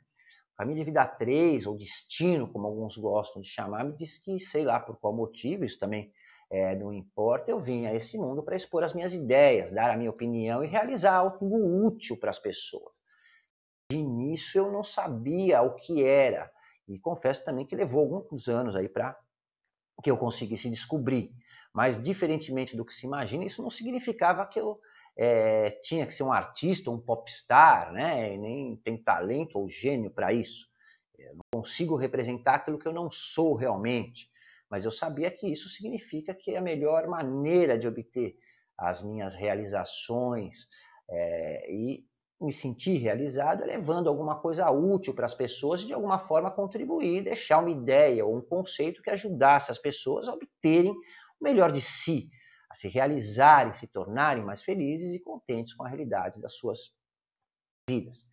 Família 0.56 0.84
vida 0.84 1.04
3, 1.06 1.66
ou 1.66 1.76
destino, 1.76 2.46
como 2.46 2.66
alguns 2.66 2.96
gostam 2.96 3.42
de 3.42 3.49
chamar, 3.49 3.84
me 3.84 3.96
diz 3.96 4.18
que, 4.18 4.38
sei 4.38 4.64
lá 4.64 4.78
por 4.78 4.96
qual 4.99 5.12
motivo, 5.12 5.64
isso 5.64 5.78
também 5.78 6.12
é, 6.50 6.76
não 6.76 6.92
importa, 6.92 7.50
eu 7.50 7.58
vim 7.61 7.87
a 7.87 7.94
esse 7.94 8.16
mundo 8.16 8.42
para 8.42 8.54
expor 8.54 8.84
as 8.84 8.94
minhas 8.94 9.12
ideias, 9.12 9.73
dar 9.73 9.90
a 9.90 9.96
minha 9.96 10.11
opinião 10.11 10.62
e 10.62 10.68
realizar 10.68 11.16
algo 11.16 11.87
útil 11.87 12.16
para 12.16 12.30
as 12.30 12.38
pessoas. 12.38 12.92
De 13.90 13.96
início 13.96 14.61
eu 14.61 14.70
não 14.70 14.84
sabia 14.84 15.62
o 15.62 15.75
que 15.75 16.04
era, 16.04 16.50
e 16.87 16.99
confesso 16.99 17.44
também 17.44 17.66
que 17.66 17.75
levou 17.75 18.14
alguns 18.14 18.49
anos 18.49 18.76
aí 18.76 18.88
para 18.88 19.18
que 20.02 20.11
eu 20.11 20.16
conseguisse 20.16 20.70
descobrir. 20.70 21.32
Mas, 21.73 22.00
diferentemente 22.00 22.76
do 22.76 22.84
que 22.84 22.94
se 22.94 23.06
imagina, 23.06 23.44
isso 23.44 23.62
não 23.62 23.70
significava 23.70 24.46
que 24.46 24.61
eu 24.61 24.78
é, 25.16 25.71
tinha 25.83 26.06
que 26.06 26.14
ser 26.14 26.25
um 26.25 26.33
artista, 26.33 26.90
um 26.90 27.00
popstar, 27.00 27.92
né? 27.92 28.37
nem 28.37 28.76
tem 28.76 28.97
talento 28.97 29.59
ou 29.59 29.68
gênio 29.68 30.11
para 30.11 30.33
isso. 30.33 30.66
Eu 31.18 31.35
não 31.35 31.61
consigo 31.62 31.97
representar 31.97 32.56
aquilo 32.56 32.78
que 32.78 32.87
eu 32.87 32.92
não 32.92 33.11
sou 33.11 33.54
realmente. 33.54 34.28
Mas 34.71 34.85
eu 34.85 34.90
sabia 34.90 35.30
que 35.30 35.47
isso 35.47 35.68
significa 35.68 36.35
que 36.35 36.56
a 36.56 36.61
melhor 36.61 37.06
maneira 37.06 37.78
de 37.78 37.87
obter 37.87 38.37
as 38.76 39.02
minhas 39.02 39.35
realizações 39.35 40.68
é, 41.09 41.73
e 41.73 42.04
me 42.40 42.52
sentir 42.52 42.99
realizado 42.99 43.64
levando 43.64 44.09
alguma 44.09 44.40
coisa 44.40 44.68
útil 44.71 45.14
para 45.14 45.26
as 45.26 45.35
pessoas 45.35 45.83
e 45.83 45.87
de 45.87 45.94
alguma 45.94 46.18
forma 46.18 46.50
contribuir, 46.50 47.23
deixar 47.23 47.61
uma 47.61 47.71
ideia 47.71 48.26
ou 48.26 48.37
um 48.37 48.42
conceito 48.42 49.02
que 49.02 49.11
ajudasse 49.11 49.71
as 49.71 49.78
pessoas 49.78 50.26
a 50.26 50.35
obterem 50.35 50.90
o 50.92 51.44
melhor 51.44 51.71
de 51.71 51.80
si, 51.80 52.28
se 52.74 52.88
realizarem, 52.88 53.72
se 53.72 53.86
tornarem 53.86 54.44
mais 54.44 54.62
felizes 54.62 55.14
e 55.14 55.20
contentes 55.20 55.74
com 55.74 55.84
a 55.84 55.88
realidade 55.88 56.40
das 56.40 56.54
suas 56.54 56.92
vidas. 57.88 58.26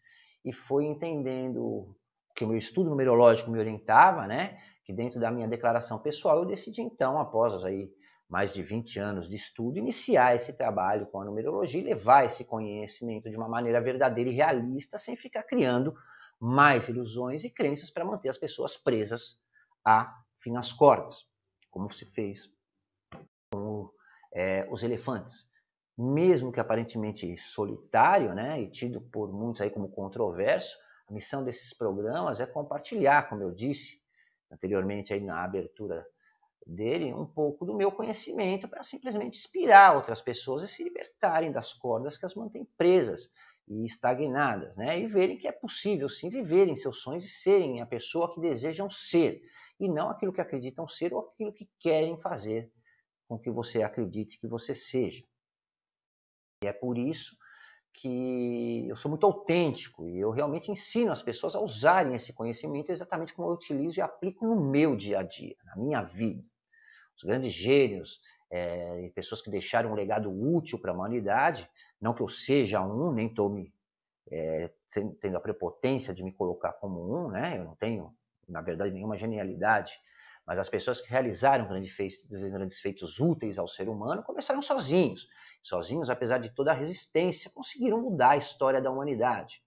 E 0.43 0.51
foi 0.51 0.86
entendendo 0.86 1.95
que 2.36 2.43
o 2.43 2.48
meu 2.48 2.57
estudo 2.57 2.89
numerológico 2.89 3.51
me 3.51 3.60
orientava, 3.60 4.25
né, 4.25 4.60
que 4.83 4.93
dentro 4.93 5.19
da 5.19 5.29
minha 5.29 5.48
declaração 5.48 6.00
pessoal 6.00 6.39
eu 6.39 6.45
decidi 6.45 6.81
então, 6.81 7.19
após 7.19 7.63
aí 7.63 7.91
mais 8.27 8.53
de 8.53 8.63
20 8.63 8.98
anos 8.98 9.29
de 9.29 9.36
estudo, 9.36 9.77
iniciar 9.77 10.36
esse 10.36 10.53
trabalho 10.53 11.05
com 11.07 11.19
a 11.19 11.25
numerologia 11.25 11.81
e 11.81 11.83
levar 11.83 12.25
esse 12.25 12.45
conhecimento 12.45 13.29
de 13.29 13.36
uma 13.36 13.50
maneira 13.50 13.81
verdadeira 13.81 14.29
e 14.29 14.33
realista, 14.33 14.98
sem 14.98 15.17
ficar 15.17 15.43
criando 15.43 15.93
mais 16.39 16.88
ilusões 16.88 17.43
e 17.43 17.50
crenças 17.50 17.91
para 17.91 18.05
manter 18.05 18.29
as 18.29 18.38
pessoas 18.38 18.77
presas 18.77 19.38
a 19.86 20.17
finas 20.39 20.71
cordas, 20.71 21.25
como 21.69 21.91
se 21.91 22.05
fez 22.05 22.50
é, 24.34 24.68
os 24.70 24.84
elefantes. 24.84 25.50
Mesmo 25.98 26.52
que 26.52 26.60
aparentemente 26.60 27.38
solitário, 27.38 28.34
né, 28.34 28.62
e 28.62 28.70
tido 28.70 29.02
por 29.02 29.32
muitos 29.32 29.62
aí 29.62 29.70
como 29.70 29.90
controverso, 29.90 30.78
a 31.08 31.14
missão 31.14 31.44
desses 31.44 31.74
programas 31.74 32.40
é 32.40 32.46
compartilhar, 32.46 33.28
como 33.30 33.44
eu 33.44 33.52
disse 33.52 34.02
anteriormente 34.52 35.14
aí 35.14 35.22
na 35.22 35.44
abertura 35.44 36.06
dele 36.66 37.14
um 37.14 37.26
pouco 37.26 37.66
do 37.66 37.74
meu 37.74 37.92
conhecimento 37.92 38.68
para 38.68 38.84
simplesmente 38.84 39.38
inspirar 39.38 39.96
outras 39.96 40.22
pessoas 40.22 40.64
a 40.64 40.68
se 40.68 40.84
libertarem 40.84 41.52
das 41.52 41.74
cordas 41.74 42.18
que 42.18 42.26
as 42.26 42.36
mantêm 42.36 42.66
presas 42.78 43.32
e 43.68 43.86
estagnadas, 43.86 44.76
né? 44.76 45.00
E 45.00 45.08
verem 45.08 45.38
que 45.38 45.48
é 45.48 45.52
possível 45.52 46.10
sim 46.10 46.30
viverem 46.30 46.76
seus 46.76 47.02
sonhos 47.02 47.26
e 47.26 47.30
serem 47.30 47.82
a 47.82 47.86
pessoa 47.86 48.34
que 48.34 48.42
desejam 48.42 48.90
ser 48.90 49.42
e 49.80 49.88
não 49.90 50.10
aquilo 50.10 50.34
que 50.34 50.42
acreditam 50.42 50.88
ser 50.88 51.14
ou 51.14 51.22
aquilo 51.22 51.54
que 51.54 51.70
querem 51.80 52.20
fazer 52.20 52.72
com 53.32 53.40
que 53.40 53.50
você 53.50 53.82
acredite 53.82 54.38
que 54.38 54.46
você 54.46 54.76
seja. 54.76 55.24
E 56.62 56.68
é 56.68 56.74
por 56.74 56.98
isso 56.98 57.38
que 57.94 58.90
eu 58.90 58.98
sou 58.98 59.08
muito 59.08 59.26
autêntico 59.26 60.06
e 60.06 60.20
eu 60.20 60.32
realmente 60.32 60.70
ensino 60.70 61.14
as 61.14 61.22
pessoas 61.22 61.56
a 61.56 61.62
usarem 61.62 62.14
esse 62.14 62.34
conhecimento 62.34 62.92
exatamente 62.92 63.34
como 63.34 63.48
eu 63.48 63.54
utilizo 63.54 64.00
e 64.00 64.02
aplico 64.02 64.46
no 64.46 64.60
meu 64.70 64.98
dia 64.98 65.20
a 65.20 65.24
dia, 65.24 65.56
na 65.64 65.78
minha 65.78 66.02
vida 66.02 66.44
os 67.16 67.24
grandes 67.24 67.54
gênios, 67.54 68.20
é, 68.52 69.10
pessoas 69.16 69.42
que 69.42 69.50
deixaram 69.50 69.92
um 69.92 69.96
legado 69.96 70.30
útil 70.30 70.78
para 70.78 70.92
a 70.92 70.94
humanidade, 70.94 71.70
não 72.02 72.14
que 72.14 72.22
eu 72.22 72.28
seja 72.28 72.82
um, 72.82 73.14
nem 73.14 73.28
estou 73.28 73.50
me 73.50 73.74
é, 74.30 74.70
tendo 75.22 75.38
a 75.38 75.42
prepotência 75.42 76.14
de 76.14 76.22
me 76.22 76.34
colocar 76.34 76.74
como 76.74 77.00
um, 77.00 77.30
né? 77.30 77.58
Eu 77.58 77.64
não 77.64 77.76
tenho, 77.76 78.14
na 78.48 78.62
verdade, 78.62 78.94
nenhuma 78.94 79.18
genialidade, 79.18 79.94
mas 80.51 80.60
as 80.60 80.67
pessoas 80.67 81.00
que 81.00 81.10
realizaram 81.10 81.65
grandes 81.65 82.81
feitos, 82.81 83.22
úteis 83.22 83.58
ao 83.58 83.70
ser 83.70 83.88
humano 83.88 84.22
começaram 84.22 84.62
sozinhos. 84.62 85.25
Sozinhos, 85.63 86.10
apesar 86.10 86.39
de 86.39 86.53
toda 86.53 86.72
a 86.72 86.75
resistência, 86.75 87.50
conseguiram 87.55 88.01
mudar 88.01 88.31
a 88.31 88.38
história 88.38 88.81
da 88.81 88.91
humanidade. 88.91 89.63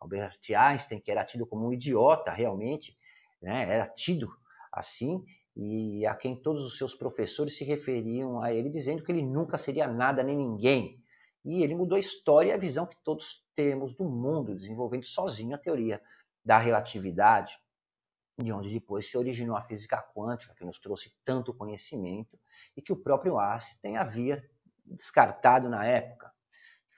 Albert 0.00 0.38
Einstein, 0.56 1.00
que 1.00 1.10
era 1.10 1.22
tido 1.22 1.46
como 1.46 1.66
um 1.66 1.72
idiota 1.74 2.30
realmente, 2.30 2.96
né, 3.42 3.74
era 3.74 3.86
tido 3.86 4.26
assim, 4.72 5.22
e 5.54 6.06
a 6.06 6.14
quem 6.14 6.34
todos 6.34 6.64
os 6.64 6.78
seus 6.78 6.94
professores 6.94 7.58
se 7.58 7.64
referiam 7.64 8.40
a 8.40 8.54
ele, 8.54 8.70
dizendo 8.70 9.04
que 9.04 9.12
ele 9.12 9.20
nunca 9.20 9.58
seria 9.58 9.86
nada 9.86 10.22
nem 10.22 10.34
ninguém. 10.34 10.98
E 11.44 11.62
ele 11.62 11.74
mudou 11.74 11.96
a 11.96 12.00
história 12.00 12.48
e 12.48 12.52
a 12.52 12.56
visão 12.56 12.86
que 12.86 12.96
todos 13.04 13.44
temos 13.54 13.94
do 13.96 14.04
mundo, 14.04 14.54
desenvolvendo 14.54 15.04
sozinho 15.04 15.54
a 15.54 15.58
teoria 15.58 16.00
da 16.42 16.56
relatividade, 16.56 17.52
de 18.38 18.52
onde 18.52 18.70
depois 18.70 19.10
se 19.10 19.16
originou 19.16 19.56
a 19.56 19.62
física 19.62 20.02
quântica, 20.14 20.54
que 20.54 20.64
nos 20.64 20.78
trouxe 20.78 21.12
tanto 21.24 21.54
conhecimento 21.54 22.38
e 22.76 22.82
que 22.82 22.92
o 22.92 22.96
próprio 22.96 23.38
Einstein 23.38 23.96
havia 23.96 24.42
descartado 24.84 25.68
na 25.68 25.84
época. 25.84 26.30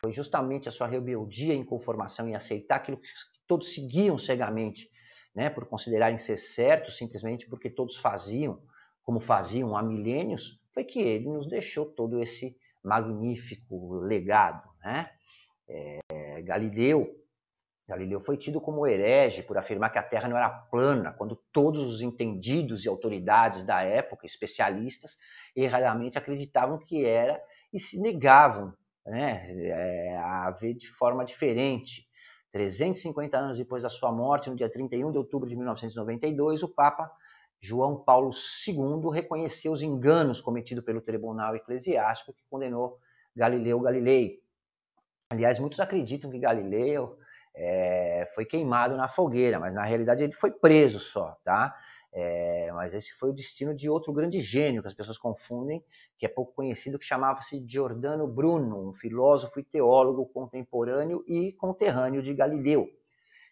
Foi 0.00 0.12
justamente 0.12 0.68
a 0.68 0.72
sua 0.72 0.86
rebeldia, 0.86 1.54
em 1.54 2.34
aceitar 2.34 2.76
aquilo 2.76 2.98
que 2.98 3.08
todos 3.46 3.74
seguiam 3.74 4.18
cegamente, 4.18 4.90
né, 5.34 5.50
por 5.50 5.66
considerarem 5.66 6.18
ser 6.18 6.36
certo, 6.36 6.92
simplesmente 6.92 7.48
porque 7.48 7.68
todos 7.68 7.96
faziam 7.96 8.62
como 9.02 9.20
faziam 9.20 9.76
há 9.76 9.82
milênios, 9.82 10.58
foi 10.72 10.82
que 10.82 10.98
ele 10.98 11.28
nos 11.28 11.48
deixou 11.48 11.86
todo 11.86 12.20
esse 12.22 12.56
magnífico 12.82 13.94
legado. 14.00 14.68
Né? 14.80 15.10
É, 15.68 16.42
Galileu, 16.42 17.06
Galileu 17.86 18.20
foi 18.20 18.38
tido 18.38 18.60
como 18.60 18.86
herege 18.86 19.42
por 19.42 19.58
afirmar 19.58 19.90
que 19.90 19.98
a 19.98 20.02
Terra 20.02 20.28
não 20.28 20.36
era 20.36 20.48
plana, 20.48 21.12
quando 21.12 21.36
todos 21.52 21.82
os 21.82 22.00
entendidos 22.00 22.84
e 22.84 22.88
autoridades 22.88 23.64
da 23.66 23.82
época, 23.82 24.24
especialistas, 24.24 25.16
erradamente 25.54 26.16
acreditavam 26.16 26.78
que 26.78 27.04
era 27.04 27.40
e 27.72 27.78
se 27.78 28.00
negavam 28.00 28.72
né, 29.04 29.46
é, 29.68 30.16
a 30.16 30.50
ver 30.50 30.74
de 30.74 30.88
forma 30.88 31.24
diferente. 31.24 32.08
350 32.52 33.36
anos 33.36 33.58
depois 33.58 33.82
da 33.82 33.90
sua 33.90 34.12
morte, 34.12 34.48
no 34.48 34.56
dia 34.56 34.70
31 34.70 35.10
de 35.10 35.18
outubro 35.18 35.48
de 35.48 35.56
1992, 35.56 36.62
o 36.62 36.68
Papa 36.68 37.10
João 37.60 37.96
Paulo 37.96 38.30
II 38.66 39.10
reconheceu 39.12 39.72
os 39.72 39.82
enganos 39.82 40.40
cometidos 40.40 40.84
pelo 40.84 41.00
Tribunal 41.00 41.56
Eclesiástico 41.56 42.32
que 42.32 42.44
condenou 42.48 42.98
Galileu 43.34 43.80
Galilei. 43.80 44.40
Aliás, 45.30 45.58
muitos 45.58 45.80
acreditam 45.80 46.30
que 46.30 46.38
Galileu 46.38 47.18
é, 47.54 48.30
foi 48.34 48.44
queimado 48.44 48.96
na 48.96 49.08
fogueira, 49.08 49.58
mas 49.58 49.72
na 49.72 49.84
realidade 49.84 50.24
ele 50.24 50.32
foi 50.32 50.50
preso 50.50 50.98
só, 50.98 51.36
tá? 51.44 51.74
É, 52.16 52.70
mas 52.72 52.94
esse 52.94 53.12
foi 53.14 53.30
o 53.30 53.32
destino 53.32 53.74
de 53.74 53.90
outro 53.90 54.12
grande 54.12 54.40
gênio 54.40 54.82
que 54.82 54.88
as 54.88 54.94
pessoas 54.94 55.18
confundem, 55.18 55.84
que 56.16 56.24
é 56.24 56.28
pouco 56.28 56.52
conhecido, 56.54 56.98
que 56.98 57.04
chamava-se 57.04 57.64
Giordano 57.66 58.28
Bruno, 58.28 58.90
um 58.90 58.92
filósofo 58.94 59.58
e 59.58 59.64
teólogo 59.64 60.24
contemporâneo 60.26 61.24
e 61.26 61.52
conterrâneo 61.52 62.22
de 62.22 62.32
Galileu. 62.32 62.88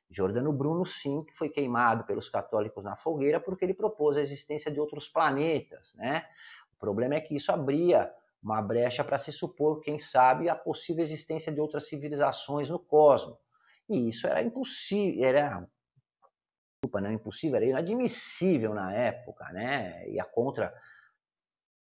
Giordano 0.08 0.52
Bruno, 0.52 0.84
sim, 0.86 1.24
que 1.24 1.32
foi 1.32 1.48
queimado 1.48 2.04
pelos 2.04 2.28
católicos 2.28 2.84
na 2.84 2.94
fogueira 2.96 3.40
porque 3.40 3.64
ele 3.64 3.74
propôs 3.74 4.16
a 4.16 4.20
existência 4.20 4.70
de 4.70 4.78
outros 4.78 5.08
planetas. 5.08 5.94
Né? 5.96 6.24
O 6.76 6.78
problema 6.78 7.14
é 7.14 7.20
que 7.20 7.34
isso 7.34 7.50
abria 7.50 8.12
uma 8.40 8.60
brecha 8.60 9.02
para 9.02 9.18
se 9.18 9.32
supor, 9.32 9.80
quem 9.80 9.98
sabe, 9.98 10.48
a 10.48 10.54
possível 10.54 11.02
existência 11.02 11.50
de 11.52 11.60
outras 11.60 11.88
civilizações 11.88 12.68
no 12.68 12.78
cosmos. 12.78 13.38
E 13.92 14.08
isso 14.08 14.26
era 14.26 14.42
impossível, 14.42 15.24
era 15.24 15.68
desculpa, 16.82 17.00
não 17.00 17.10
é 17.10 17.12
impossível, 17.12 17.56
era 17.56 17.66
inadmissível 17.66 18.74
na 18.74 18.92
época, 18.92 19.44
né? 19.52 20.08
Ia 20.08 20.24
contra 20.24 20.74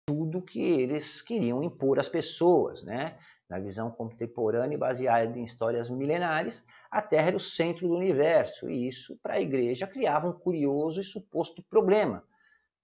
tudo 0.06 0.42
que 0.42 0.60
eles 0.60 1.22
queriam 1.22 1.62
impor 1.62 1.98
às 1.98 2.08
pessoas, 2.08 2.82
né? 2.84 3.18
Na 3.48 3.58
visão 3.58 3.90
contemporânea 3.90 4.74
e 4.74 4.78
baseada 4.78 5.38
em 5.38 5.44
histórias 5.44 5.90
milenares, 5.90 6.64
a 6.90 7.02
Terra 7.02 7.28
era 7.28 7.36
o 7.36 7.40
centro 7.40 7.88
do 7.88 7.96
universo, 7.96 8.70
e 8.70 8.88
isso, 8.88 9.18
para 9.22 9.34
a 9.34 9.40
igreja, 9.40 9.86
criava 9.86 10.28
um 10.28 10.32
curioso 10.32 11.00
e 11.00 11.04
suposto 11.04 11.62
problema, 11.68 12.24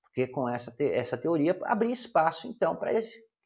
porque 0.03 0.27
com 0.27 0.49
essa, 0.49 0.71
te 0.71 0.91
essa 0.91 1.17
teoria 1.17 1.57
abria 1.63 1.93
espaço, 1.93 2.49
então, 2.49 2.75
para 2.77 2.93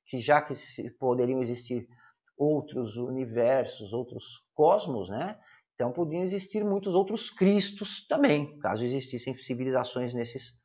que 0.07 0.21
já 0.21 0.41
que 0.41 0.55
poderiam 0.99 1.43
existir 1.43 1.89
outros 2.37 2.97
universos, 2.97 3.93
outros 3.93 4.45
cosmos, 4.55 5.09
né? 5.09 5.39
Então 5.75 5.93
podiam 5.93 6.23
existir 6.23 6.65
muitos 6.65 6.95
outros 6.95 7.31
Cristos 7.31 8.07
também, 8.07 8.59
caso 8.61 8.85
existissem 8.85 9.37
civilizações 9.39 10.15
nesses 10.15 10.57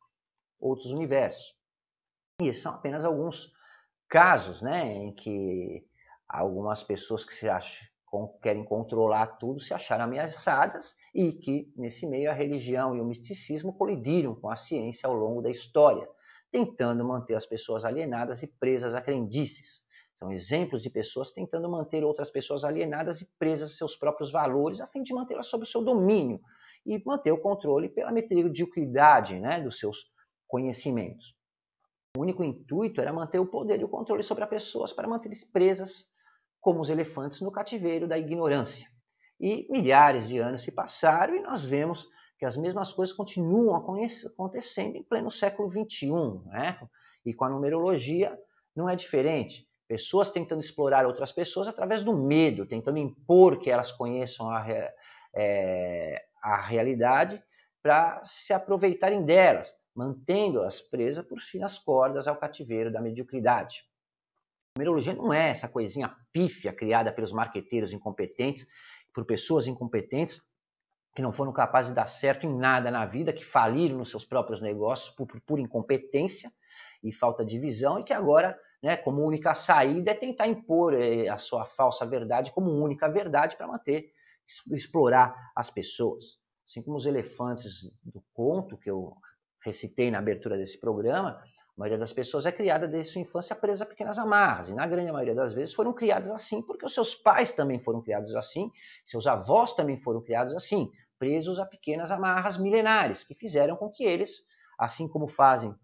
outros 0.60 0.92
universos. 0.92 1.56
E 2.42 2.48
esses 2.48 2.62
são 2.62 2.74
apenas 2.74 3.04
alguns 3.06 3.52
casos 4.08 4.62
né, 4.62 4.94
em 4.94 5.14
que 5.14 5.86
algumas 6.28 6.84
pessoas 6.84 7.26
que 7.26 7.34
se 7.34 7.50
acham, 7.50 7.88
querem 8.42 8.64
controlar 8.64 9.38
tudo 9.38 9.62
se 9.62 9.74
acharam 9.74 10.06
ameaçadas 10.06 10.96
e 11.14 11.32
que, 11.32 11.72
nesse 11.76 12.08
meio, 12.08 12.30
a 12.30 12.34
religião 12.34 12.96
e 12.96 13.02
o 13.02 13.06
misticismo 13.06 13.74
colidiram 13.74 14.36
com 14.36 14.50
a 14.50 14.56
ciência 14.56 15.08
ao 15.08 15.14
longo 15.14 15.42
da 15.42 15.50
história, 15.50 16.08
tentando 16.52 17.06
manter 17.06 17.36
as 17.36 17.46
pessoas 17.46 17.84
alienadas 17.86 18.42
e 18.42 18.48
presas 18.48 18.96
a 18.96 19.02
crendices. 19.02 19.84
São 20.20 20.34
exemplos 20.34 20.84
de 20.84 20.90
pessoas 20.90 21.32
tentando 21.32 21.70
manter 21.70 22.04
outras 22.04 22.30
pessoas 22.30 22.66
alienadas 22.66 23.22
e 23.22 23.30
presas 23.40 23.72
a 23.72 23.76
seus 23.76 23.96
próprios 23.96 24.34
valores, 24.34 24.82
a 24.82 24.88
fim 24.88 25.02
de 25.02 25.14
mantê-las 25.14 25.48
sob 25.48 25.64
o 25.64 25.66
seu 25.66 25.82
domínio 25.82 26.42
e 26.86 27.02
manter 27.06 27.32
o 27.32 27.42
controle 27.42 27.88
pela 27.88 28.12
mediocridade 28.12 29.40
né, 29.40 29.62
dos 29.62 29.80
seus 29.80 30.12
conhecimentos. 30.46 31.34
O 32.18 32.22
único 32.22 32.44
intuito 32.44 33.00
era 33.00 33.14
manter 33.14 33.40
o 33.40 33.46
poder 33.46 33.80
e 33.80 33.86
o 33.86 33.90
controle 33.90 34.22
sobre 34.22 34.44
as 34.44 34.50
pessoas 34.50 34.92
para 34.92 35.08
mantê-las 35.08 35.46
presas 35.46 36.06
como 36.60 36.82
os 36.82 36.90
elefantes 36.90 37.40
no 37.40 37.52
cativeiro 37.52 38.06
da 38.06 38.18
ignorância. 38.18 38.90
E 39.40 39.72
milhares 39.72 40.28
de 40.28 40.38
anos 40.38 40.64
se 40.64 40.72
passaram 40.72 41.34
e 41.34 41.42
nós 41.42 41.64
vemos 41.64 42.06
que 42.38 42.46
as 42.46 42.58
mesmas 42.58 42.92
coisas 42.92 43.16
continuam 43.16 43.74
acontecendo 43.74 44.98
em 44.98 45.04
pleno 45.04 45.32
século 45.32 45.72
XXI. 45.72 46.10
Né? 46.48 46.78
E 47.26 47.34
com 47.34 47.46
a 47.46 47.50
numerologia 47.50 48.38
não 48.76 48.90
é 48.90 48.98
diferente 48.98 49.69
Pessoas 49.90 50.30
tentando 50.30 50.62
explorar 50.62 51.08
outras 51.08 51.32
pessoas 51.32 51.68
através 51.68 52.04
do 52.04 52.16
medo, 52.16 52.64
tentando 52.64 53.00
impor 53.00 53.60
que 53.60 53.72
elas 53.72 53.92
conheçam 53.92 54.48
a, 54.48 54.64
é, 55.34 56.24
a 56.44 56.62
realidade 56.62 57.44
para 57.82 58.24
se 58.24 58.54
aproveitarem 58.54 59.26
delas, 59.26 59.76
mantendo-as 59.96 60.80
presas 60.80 61.26
por 61.26 61.40
finas 61.40 61.80
cordas 61.80 62.28
ao 62.28 62.38
cativeiro 62.38 62.92
da 62.92 63.02
mediocridade. 63.02 63.84
A 64.76 64.80
numerologia 64.80 65.16
não 65.16 65.34
é 65.34 65.50
essa 65.50 65.68
coisinha 65.68 66.16
pífia 66.32 66.72
criada 66.72 67.12
pelos 67.12 67.34
marqueteiros 67.34 67.92
incompetentes, 67.92 68.68
por 69.12 69.26
pessoas 69.26 69.66
incompetentes 69.66 70.40
que 71.16 71.22
não 71.24 71.34
foram 71.34 71.52
capazes 71.52 71.90
de 71.90 71.96
dar 71.96 72.06
certo 72.06 72.46
em 72.46 72.56
nada 72.56 72.92
na 72.92 73.08
vida, 73.08 73.34
que 73.34 73.44
faliram 73.44 73.98
nos 73.98 74.12
seus 74.12 74.24
próprios 74.24 74.62
negócios 74.62 75.10
por, 75.16 75.28
por 75.42 75.60
incompetência 75.60 76.52
e 77.04 77.12
falta 77.12 77.44
de 77.44 77.58
visão 77.58 78.00
e 78.00 78.04
que 78.04 78.14
agora, 78.14 78.56
né, 78.82 78.98
como 78.98 79.26
única 79.26 79.54
saída 79.54 80.12
é 80.12 80.14
tentar 80.14 80.48
impor 80.48 80.94
eh, 80.94 81.28
a 81.28 81.38
sua 81.38 81.66
falsa 81.66 82.06
verdade 82.06 82.52
como 82.52 82.72
única 82.72 83.10
verdade 83.10 83.58
para 83.58 83.68
manter, 83.68 84.12
explorar 84.72 85.36
as 85.56 85.70
pessoas. 85.70 86.40
Assim 86.68 86.82
como 86.82 86.98
os 86.98 87.06
elefantes 87.06 87.82
do 88.04 88.24
conto 88.34 88.78
que 88.78 88.90
eu 88.90 89.14
recitei 89.64 90.10
na 90.10 90.20
abertura 90.20 90.58
desse 90.58 90.80
programa, 90.80 91.32
a 91.32 91.80
maioria 91.80 91.98
das 91.98 92.14
pessoas 92.14 92.46
é 92.46 92.52
criada 92.52 92.88
desde 92.88 93.12
sua 93.14 93.22
infância 93.22 93.56
presa 93.56 93.84
a 93.84 93.88
pequenas 93.88 94.18
amarras. 94.18 94.70
E 94.70 94.74
na 94.74 94.88
grande 94.88 95.12
maioria 95.12 95.36
das 95.36 95.54
vezes 95.54 95.74
foram 95.74 95.94
criadas 95.94 96.32
assim 96.32 96.62
porque 96.62 96.86
os 96.86 96.94
seus 96.94 97.16
pais 97.16 97.52
também 97.52 97.80
foram 97.80 98.02
criados 98.02 98.36
assim, 98.36 98.72
seus 99.06 99.28
avós 99.28 99.76
também 99.76 100.00
foram 100.02 100.22
criados 100.22 100.56
assim, 100.56 100.90
presos 101.18 101.60
a 101.60 101.66
pequenas 101.66 102.12
amarras 102.12 102.58
milenares 102.58 103.24
que 103.24 103.36
fizeram 103.36 103.76
com 103.76 103.90
que 103.90 104.04
eles, 104.04 104.44
assim 104.78 105.08
como 105.08 105.28
fazem 105.28 105.76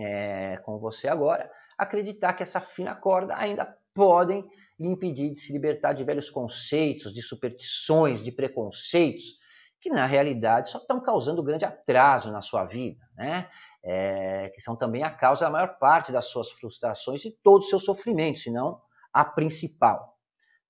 é, 0.00 0.58
com 0.64 0.78
você 0.78 1.08
agora, 1.08 1.50
acreditar 1.76 2.34
que 2.34 2.42
essa 2.42 2.60
fina 2.60 2.94
corda 2.94 3.36
ainda 3.36 3.76
podem 3.94 4.48
lhe 4.78 4.88
impedir 4.88 5.32
de 5.32 5.40
se 5.40 5.52
libertar 5.52 5.92
de 5.92 6.04
velhos 6.04 6.30
conceitos, 6.30 7.12
de 7.12 7.20
superstições, 7.20 8.22
de 8.22 8.30
preconceitos, 8.30 9.24
que 9.80 9.90
na 9.90 10.06
realidade 10.06 10.70
só 10.70 10.78
estão 10.78 11.00
causando 11.00 11.42
grande 11.42 11.64
atraso 11.64 12.30
na 12.30 12.42
sua 12.42 12.64
vida, 12.64 13.00
né? 13.16 13.48
É, 13.84 14.50
que 14.54 14.60
são 14.60 14.76
também 14.76 15.04
a 15.04 15.10
causa 15.10 15.44
da 15.44 15.50
maior 15.50 15.78
parte 15.78 16.10
das 16.10 16.26
suas 16.26 16.50
frustrações 16.50 17.24
e 17.24 17.30
todo 17.42 17.62
o 17.62 17.66
seu 17.66 17.78
sofrimento, 17.78 18.40
se 18.40 18.50
não 18.50 18.80
a 19.12 19.24
principal. 19.24 20.16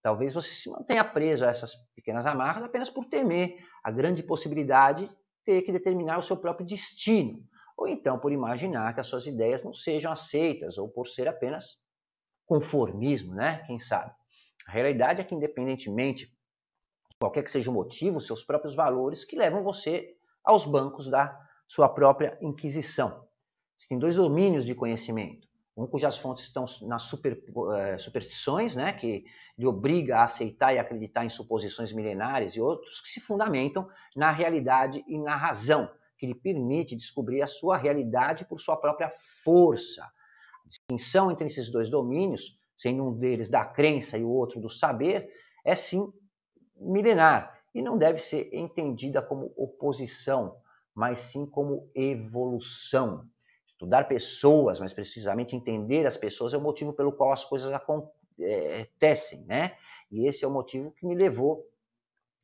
Talvez 0.02 0.34
você 0.34 0.48
se 0.50 0.70
mantenha 0.70 1.04
preso 1.04 1.44
a 1.44 1.48
essas 1.48 1.72
pequenas 1.94 2.26
amarras 2.26 2.62
apenas 2.62 2.88
por 2.88 3.06
temer 3.06 3.56
a 3.82 3.90
grande 3.90 4.22
possibilidade 4.22 5.08
de 5.08 5.16
ter 5.44 5.62
que 5.62 5.72
determinar 5.72 6.18
o 6.18 6.22
seu 6.22 6.36
próprio 6.36 6.66
destino, 6.66 7.42
ou 7.78 7.86
então 7.86 8.18
por 8.18 8.32
imaginar 8.32 8.92
que 8.92 9.00
as 9.00 9.06
suas 9.06 9.24
ideias 9.24 9.62
não 9.62 9.72
sejam 9.72 10.10
aceitas, 10.10 10.76
ou 10.76 10.88
por 10.88 11.06
ser 11.06 11.28
apenas 11.28 11.78
conformismo, 12.44 13.34
né? 13.34 13.62
Quem 13.66 13.78
sabe? 13.78 14.12
A 14.66 14.72
realidade 14.72 15.20
é 15.20 15.24
que, 15.24 15.34
independentemente 15.34 16.34
qualquer 17.20 17.42
que 17.44 17.50
seja 17.50 17.70
o 17.70 17.74
motivo, 17.74 18.20
seus 18.20 18.44
próprios 18.44 18.74
valores 18.74 19.24
que 19.24 19.36
levam 19.36 19.62
você 19.62 20.16
aos 20.44 20.66
bancos 20.66 21.08
da 21.08 21.36
sua 21.66 21.88
própria 21.88 22.36
inquisição. 22.40 23.26
Existem 23.78 23.98
dois 23.98 24.16
domínios 24.16 24.64
de 24.64 24.74
conhecimento. 24.74 25.46
Um 25.76 25.86
cujas 25.86 26.16
fontes 26.18 26.44
estão 26.44 26.64
nas 26.82 27.02
super, 27.02 27.40
uh, 27.50 28.00
superstições, 28.00 28.74
né, 28.74 28.92
que 28.92 29.24
lhe 29.56 29.66
obriga 29.66 30.18
a 30.18 30.24
aceitar 30.24 30.74
e 30.74 30.78
acreditar 30.78 31.24
em 31.24 31.30
suposições 31.30 31.92
milenares, 31.92 32.54
e 32.54 32.60
outros 32.60 33.00
que 33.00 33.08
se 33.08 33.20
fundamentam 33.20 33.88
na 34.16 34.32
realidade 34.32 35.04
e 35.06 35.18
na 35.18 35.36
razão, 35.36 35.88
que 36.18 36.26
lhe 36.26 36.34
permite 36.34 36.96
descobrir 36.96 37.42
a 37.42 37.46
sua 37.46 37.76
realidade 37.76 38.44
por 38.44 38.60
sua 38.60 38.76
própria 38.76 39.12
força. 39.44 40.02
A 40.02 40.68
distinção 40.68 41.30
entre 41.30 41.46
esses 41.46 41.70
dois 41.70 41.88
domínios, 41.88 42.58
sendo 42.76 43.04
um 43.04 43.14
deles 43.16 43.48
da 43.48 43.64
crença 43.64 44.18
e 44.18 44.24
o 44.24 44.28
outro 44.28 44.60
do 44.60 44.68
saber, 44.68 45.32
é 45.64 45.74
sim 45.74 46.12
milenar 46.76 47.58
e 47.74 47.82
não 47.82 47.96
deve 47.96 48.20
ser 48.20 48.48
entendida 48.52 49.22
como 49.22 49.52
oposição, 49.56 50.56
mas 50.94 51.20
sim 51.20 51.46
como 51.46 51.90
evolução. 51.94 53.24
Estudar 53.66 54.08
pessoas, 54.08 54.80
mas 54.80 54.92
precisamente 54.92 55.54
entender 55.54 56.06
as 56.06 56.16
pessoas, 56.16 56.52
é 56.52 56.56
o 56.56 56.60
motivo 56.60 56.92
pelo 56.92 57.12
qual 57.12 57.32
as 57.32 57.44
coisas 57.44 57.72
acontecem, 57.72 59.44
né? 59.44 59.76
E 60.10 60.26
esse 60.26 60.44
é 60.44 60.48
o 60.48 60.50
motivo 60.50 60.90
que 60.90 61.06
me 61.06 61.14
levou 61.14 61.64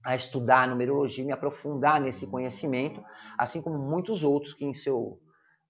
a 0.05 0.15
estudar 0.15 0.65
a 0.65 0.67
numerologia, 0.67 1.25
me 1.25 1.33
aprofundar 1.33 2.01
nesse 2.01 2.27
conhecimento, 2.27 3.03
assim 3.39 3.63
como 3.63 3.79
muitos 3.79 4.23
outros 4.23 4.53
que 4.53 4.65
em 4.65 4.75
seu 4.75 5.19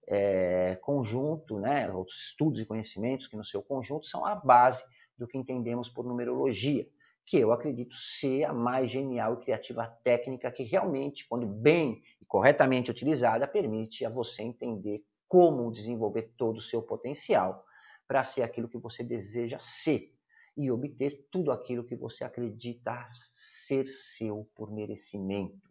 é, 0.08 0.76
conjunto, 0.82 1.58
né, 1.58 1.90
outros 1.90 2.30
estudos 2.30 2.60
e 2.60 2.66
conhecimentos 2.66 3.26
que 3.26 3.36
no 3.36 3.44
seu 3.44 3.62
conjunto 3.62 4.06
são 4.06 4.26
a 4.26 4.34
base 4.34 4.82
do 5.16 5.26
que 5.26 5.38
entendemos 5.38 5.88
por 5.88 6.04
numerologia 6.04 6.86
que 7.26 7.38
eu 7.38 7.52
acredito 7.52 7.96
ser 7.96 8.44
a 8.44 8.52
mais 8.52 8.90
genial 8.90 9.34
e 9.34 9.44
criativa 9.44 9.86
técnica 10.04 10.50
que 10.50 10.62
realmente, 10.62 11.26
quando 11.26 11.46
bem 11.46 12.02
e 12.20 12.24
corretamente 12.26 12.90
utilizada, 12.90 13.46
permite 13.46 14.04
a 14.04 14.10
você 14.10 14.42
entender 14.42 15.02
como 15.26 15.72
desenvolver 15.72 16.34
todo 16.36 16.58
o 16.58 16.62
seu 16.62 16.82
potencial 16.82 17.64
para 18.06 18.22
ser 18.22 18.42
aquilo 18.42 18.68
que 18.68 18.78
você 18.78 19.02
deseja 19.02 19.58
ser 19.58 20.13
e 20.56 20.70
obter 20.70 21.26
tudo 21.30 21.50
aquilo 21.50 21.84
que 21.84 21.96
você 21.96 22.24
acredita 22.24 23.08
ser 23.20 23.86
seu 23.88 24.48
por 24.54 24.72
merecimento. 24.72 25.68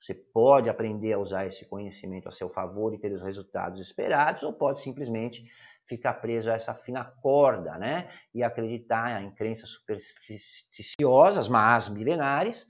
Você 0.00 0.14
pode 0.14 0.68
aprender 0.68 1.12
a 1.12 1.18
usar 1.18 1.46
esse 1.46 1.66
conhecimento 1.66 2.28
a 2.28 2.32
seu 2.32 2.48
favor 2.48 2.94
e 2.94 2.98
ter 2.98 3.12
os 3.12 3.22
resultados 3.22 3.80
esperados, 3.80 4.42
ou 4.42 4.52
pode 4.52 4.82
simplesmente 4.82 5.44
ficar 5.88 6.14
preso 6.14 6.50
a 6.50 6.54
essa 6.54 6.74
fina 6.74 7.04
corda, 7.04 7.76
né? 7.78 8.10
E 8.34 8.42
acreditar 8.42 9.22
em 9.22 9.30
crenças 9.34 9.70
supersticiosas, 9.70 11.48
mas 11.48 11.88
milenares, 11.88 12.68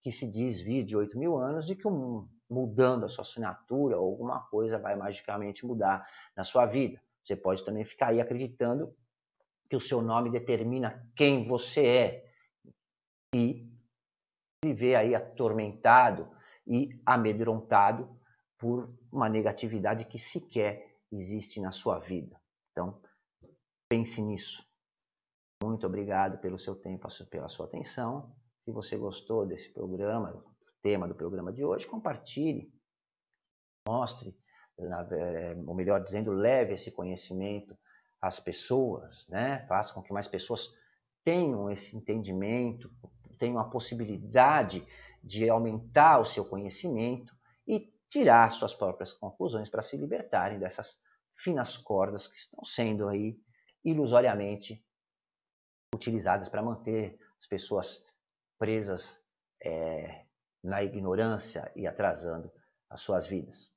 que 0.00 0.10
se 0.10 0.30
diz 0.30 0.60
vir 0.60 0.84
de 0.84 0.96
8 0.96 1.18
mil 1.18 1.36
anos, 1.36 1.66
de 1.66 1.74
que 1.74 1.86
um, 1.86 2.26
mudando 2.48 3.04
a 3.04 3.08
sua 3.08 3.22
assinatura 3.22 3.96
alguma 3.96 4.40
coisa 4.48 4.78
vai 4.78 4.96
magicamente 4.96 5.66
mudar 5.66 6.06
na 6.36 6.44
sua 6.44 6.64
vida. 6.64 7.00
Você 7.24 7.36
pode 7.36 7.64
também 7.64 7.84
ficar 7.84 8.08
aí 8.08 8.20
acreditando 8.20 8.94
que 9.70 9.76
o 9.76 9.80
seu 9.80 10.02
nome 10.02 10.30
determina 10.30 11.08
quem 11.14 11.46
você 11.46 11.86
é 11.86 12.30
e 13.32 13.70
viver 14.64 14.96
aí 14.96 15.14
atormentado 15.14 16.28
e 16.66 17.00
amedrontado 17.06 18.18
por 18.58 18.92
uma 19.12 19.28
negatividade 19.28 20.04
que 20.06 20.18
sequer 20.18 20.98
existe 21.12 21.60
na 21.60 21.70
sua 21.70 22.00
vida. 22.00 22.36
Então, 22.72 23.00
pense 23.88 24.20
nisso. 24.20 24.66
Muito 25.62 25.86
obrigado 25.86 26.38
pelo 26.38 26.58
seu 26.58 26.74
tempo, 26.74 27.06
pela 27.30 27.48
sua 27.48 27.66
atenção. 27.66 28.34
Se 28.64 28.72
você 28.72 28.96
gostou 28.98 29.46
desse 29.46 29.72
programa, 29.72 30.32
do 30.32 30.44
tema 30.82 31.06
do 31.06 31.14
programa 31.14 31.52
de 31.52 31.64
hoje, 31.64 31.86
compartilhe, 31.86 32.72
mostre, 33.88 34.36
eh, 34.78 35.54
ou 35.64 35.74
melhor 35.74 36.02
dizendo, 36.02 36.32
leve 36.32 36.74
esse 36.74 36.90
conhecimento 36.90 37.76
às 38.20 38.38
pessoas, 38.38 39.26
né? 39.28 39.64
Faça 39.68 39.94
com 39.94 40.02
que 40.02 40.12
mais 40.12 40.28
pessoas 40.28 40.72
tenham 41.24 41.70
esse 41.70 41.96
entendimento, 41.96 42.90
tenham 43.38 43.58
a 43.58 43.64
possibilidade 43.64 44.86
de 45.22 45.48
aumentar 45.48 46.18
o 46.18 46.24
seu 46.24 46.44
conhecimento 46.44 47.34
e 47.66 47.92
tirar 48.08 48.50
suas 48.52 48.74
próprias 48.74 49.12
conclusões 49.12 49.68
para 49.68 49.82
se 49.82 49.96
libertarem 49.96 50.58
dessas 50.58 50.98
finas 51.36 51.76
cordas 51.76 52.26
que 52.26 52.36
estão 52.36 52.64
sendo 52.64 53.08
aí 53.08 53.38
ilusoriamente 53.84 54.84
utilizadas 55.94 56.48
para 56.48 56.62
manter 56.62 57.18
as 57.40 57.46
pessoas 57.46 58.04
presas 58.58 59.18
é, 59.62 60.24
na 60.62 60.82
ignorância 60.82 61.70
e 61.74 61.86
atrasando 61.86 62.52
as 62.88 63.00
suas 63.00 63.26
vidas. 63.26 63.70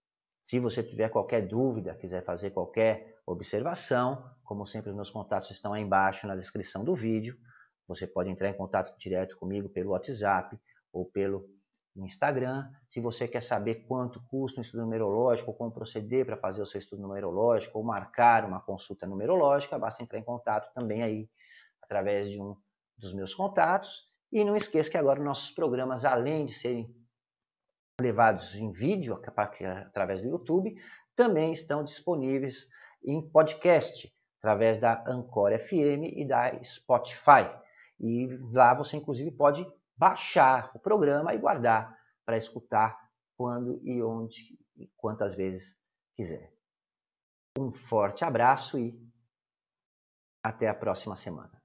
Se 0.43 0.59
você 0.59 0.83
tiver 0.83 1.09
qualquer 1.09 1.47
dúvida, 1.47 1.95
quiser 1.95 2.23
fazer 2.25 2.51
qualquer 2.51 3.12
observação, 3.25 4.29
como 4.43 4.65
sempre, 4.67 4.89
os 4.89 4.95
meus 4.95 5.09
contatos 5.09 5.51
estão 5.51 5.73
aí 5.73 5.81
embaixo 5.81 6.27
na 6.27 6.35
descrição 6.35 6.83
do 6.83 6.95
vídeo. 6.95 7.37
Você 7.87 8.05
pode 8.07 8.29
entrar 8.29 8.49
em 8.49 8.53
contato 8.53 8.97
direto 8.97 9.37
comigo 9.37 9.69
pelo 9.69 9.91
WhatsApp 9.91 10.59
ou 10.91 11.05
pelo 11.05 11.49
Instagram. 11.95 12.69
Se 12.87 12.99
você 12.99 13.27
quer 13.27 13.41
saber 13.41 13.85
quanto 13.87 14.21
custa 14.27 14.59
um 14.59 14.63
estudo 14.63 14.83
numerológico, 14.83 15.53
como 15.53 15.71
proceder 15.71 16.25
para 16.25 16.37
fazer 16.37 16.61
o 16.61 16.65
seu 16.65 16.79
estudo 16.79 17.01
numerológico, 17.01 17.77
ou 17.77 17.83
marcar 17.83 18.45
uma 18.45 18.61
consulta 18.61 19.05
numerológica, 19.05 19.77
basta 19.77 20.03
entrar 20.03 20.19
em 20.19 20.23
contato 20.23 20.73
também 20.73 21.03
aí 21.03 21.29
através 21.81 22.29
de 22.29 22.41
um 22.41 22.55
dos 22.97 23.13
meus 23.13 23.33
contatos. 23.33 24.11
E 24.31 24.43
não 24.43 24.55
esqueça 24.55 24.89
que 24.89 24.97
agora 24.97 25.21
nossos 25.21 25.51
programas, 25.51 26.03
além 26.03 26.45
de 26.45 26.53
serem 26.53 26.93
levados 28.01 28.55
em 28.55 28.71
vídeo 28.71 29.13
através 29.13 30.21
do 30.21 30.27
YouTube, 30.27 30.75
também 31.15 31.53
estão 31.53 31.83
disponíveis 31.83 32.67
em 33.05 33.21
podcast 33.29 34.11
através 34.39 34.79
da 34.79 35.03
Anchor 35.07 35.51
FM 35.57 36.03
e 36.15 36.27
da 36.27 36.61
Spotify. 36.63 37.49
E 37.99 38.27
lá 38.51 38.73
você 38.73 38.97
inclusive 38.97 39.31
pode 39.31 39.65
baixar 39.95 40.71
o 40.75 40.79
programa 40.79 41.33
e 41.33 41.37
guardar 41.37 41.97
para 42.25 42.37
escutar 42.37 42.97
quando 43.37 43.79
e 43.83 44.01
onde 44.01 44.57
e 44.75 44.87
quantas 44.97 45.35
vezes 45.35 45.77
quiser. 46.15 46.51
Um 47.57 47.71
forte 47.71 48.25
abraço 48.25 48.79
e 48.79 48.99
Até 50.45 50.67
a 50.67 50.73
próxima 50.73 51.15
semana. 51.15 51.62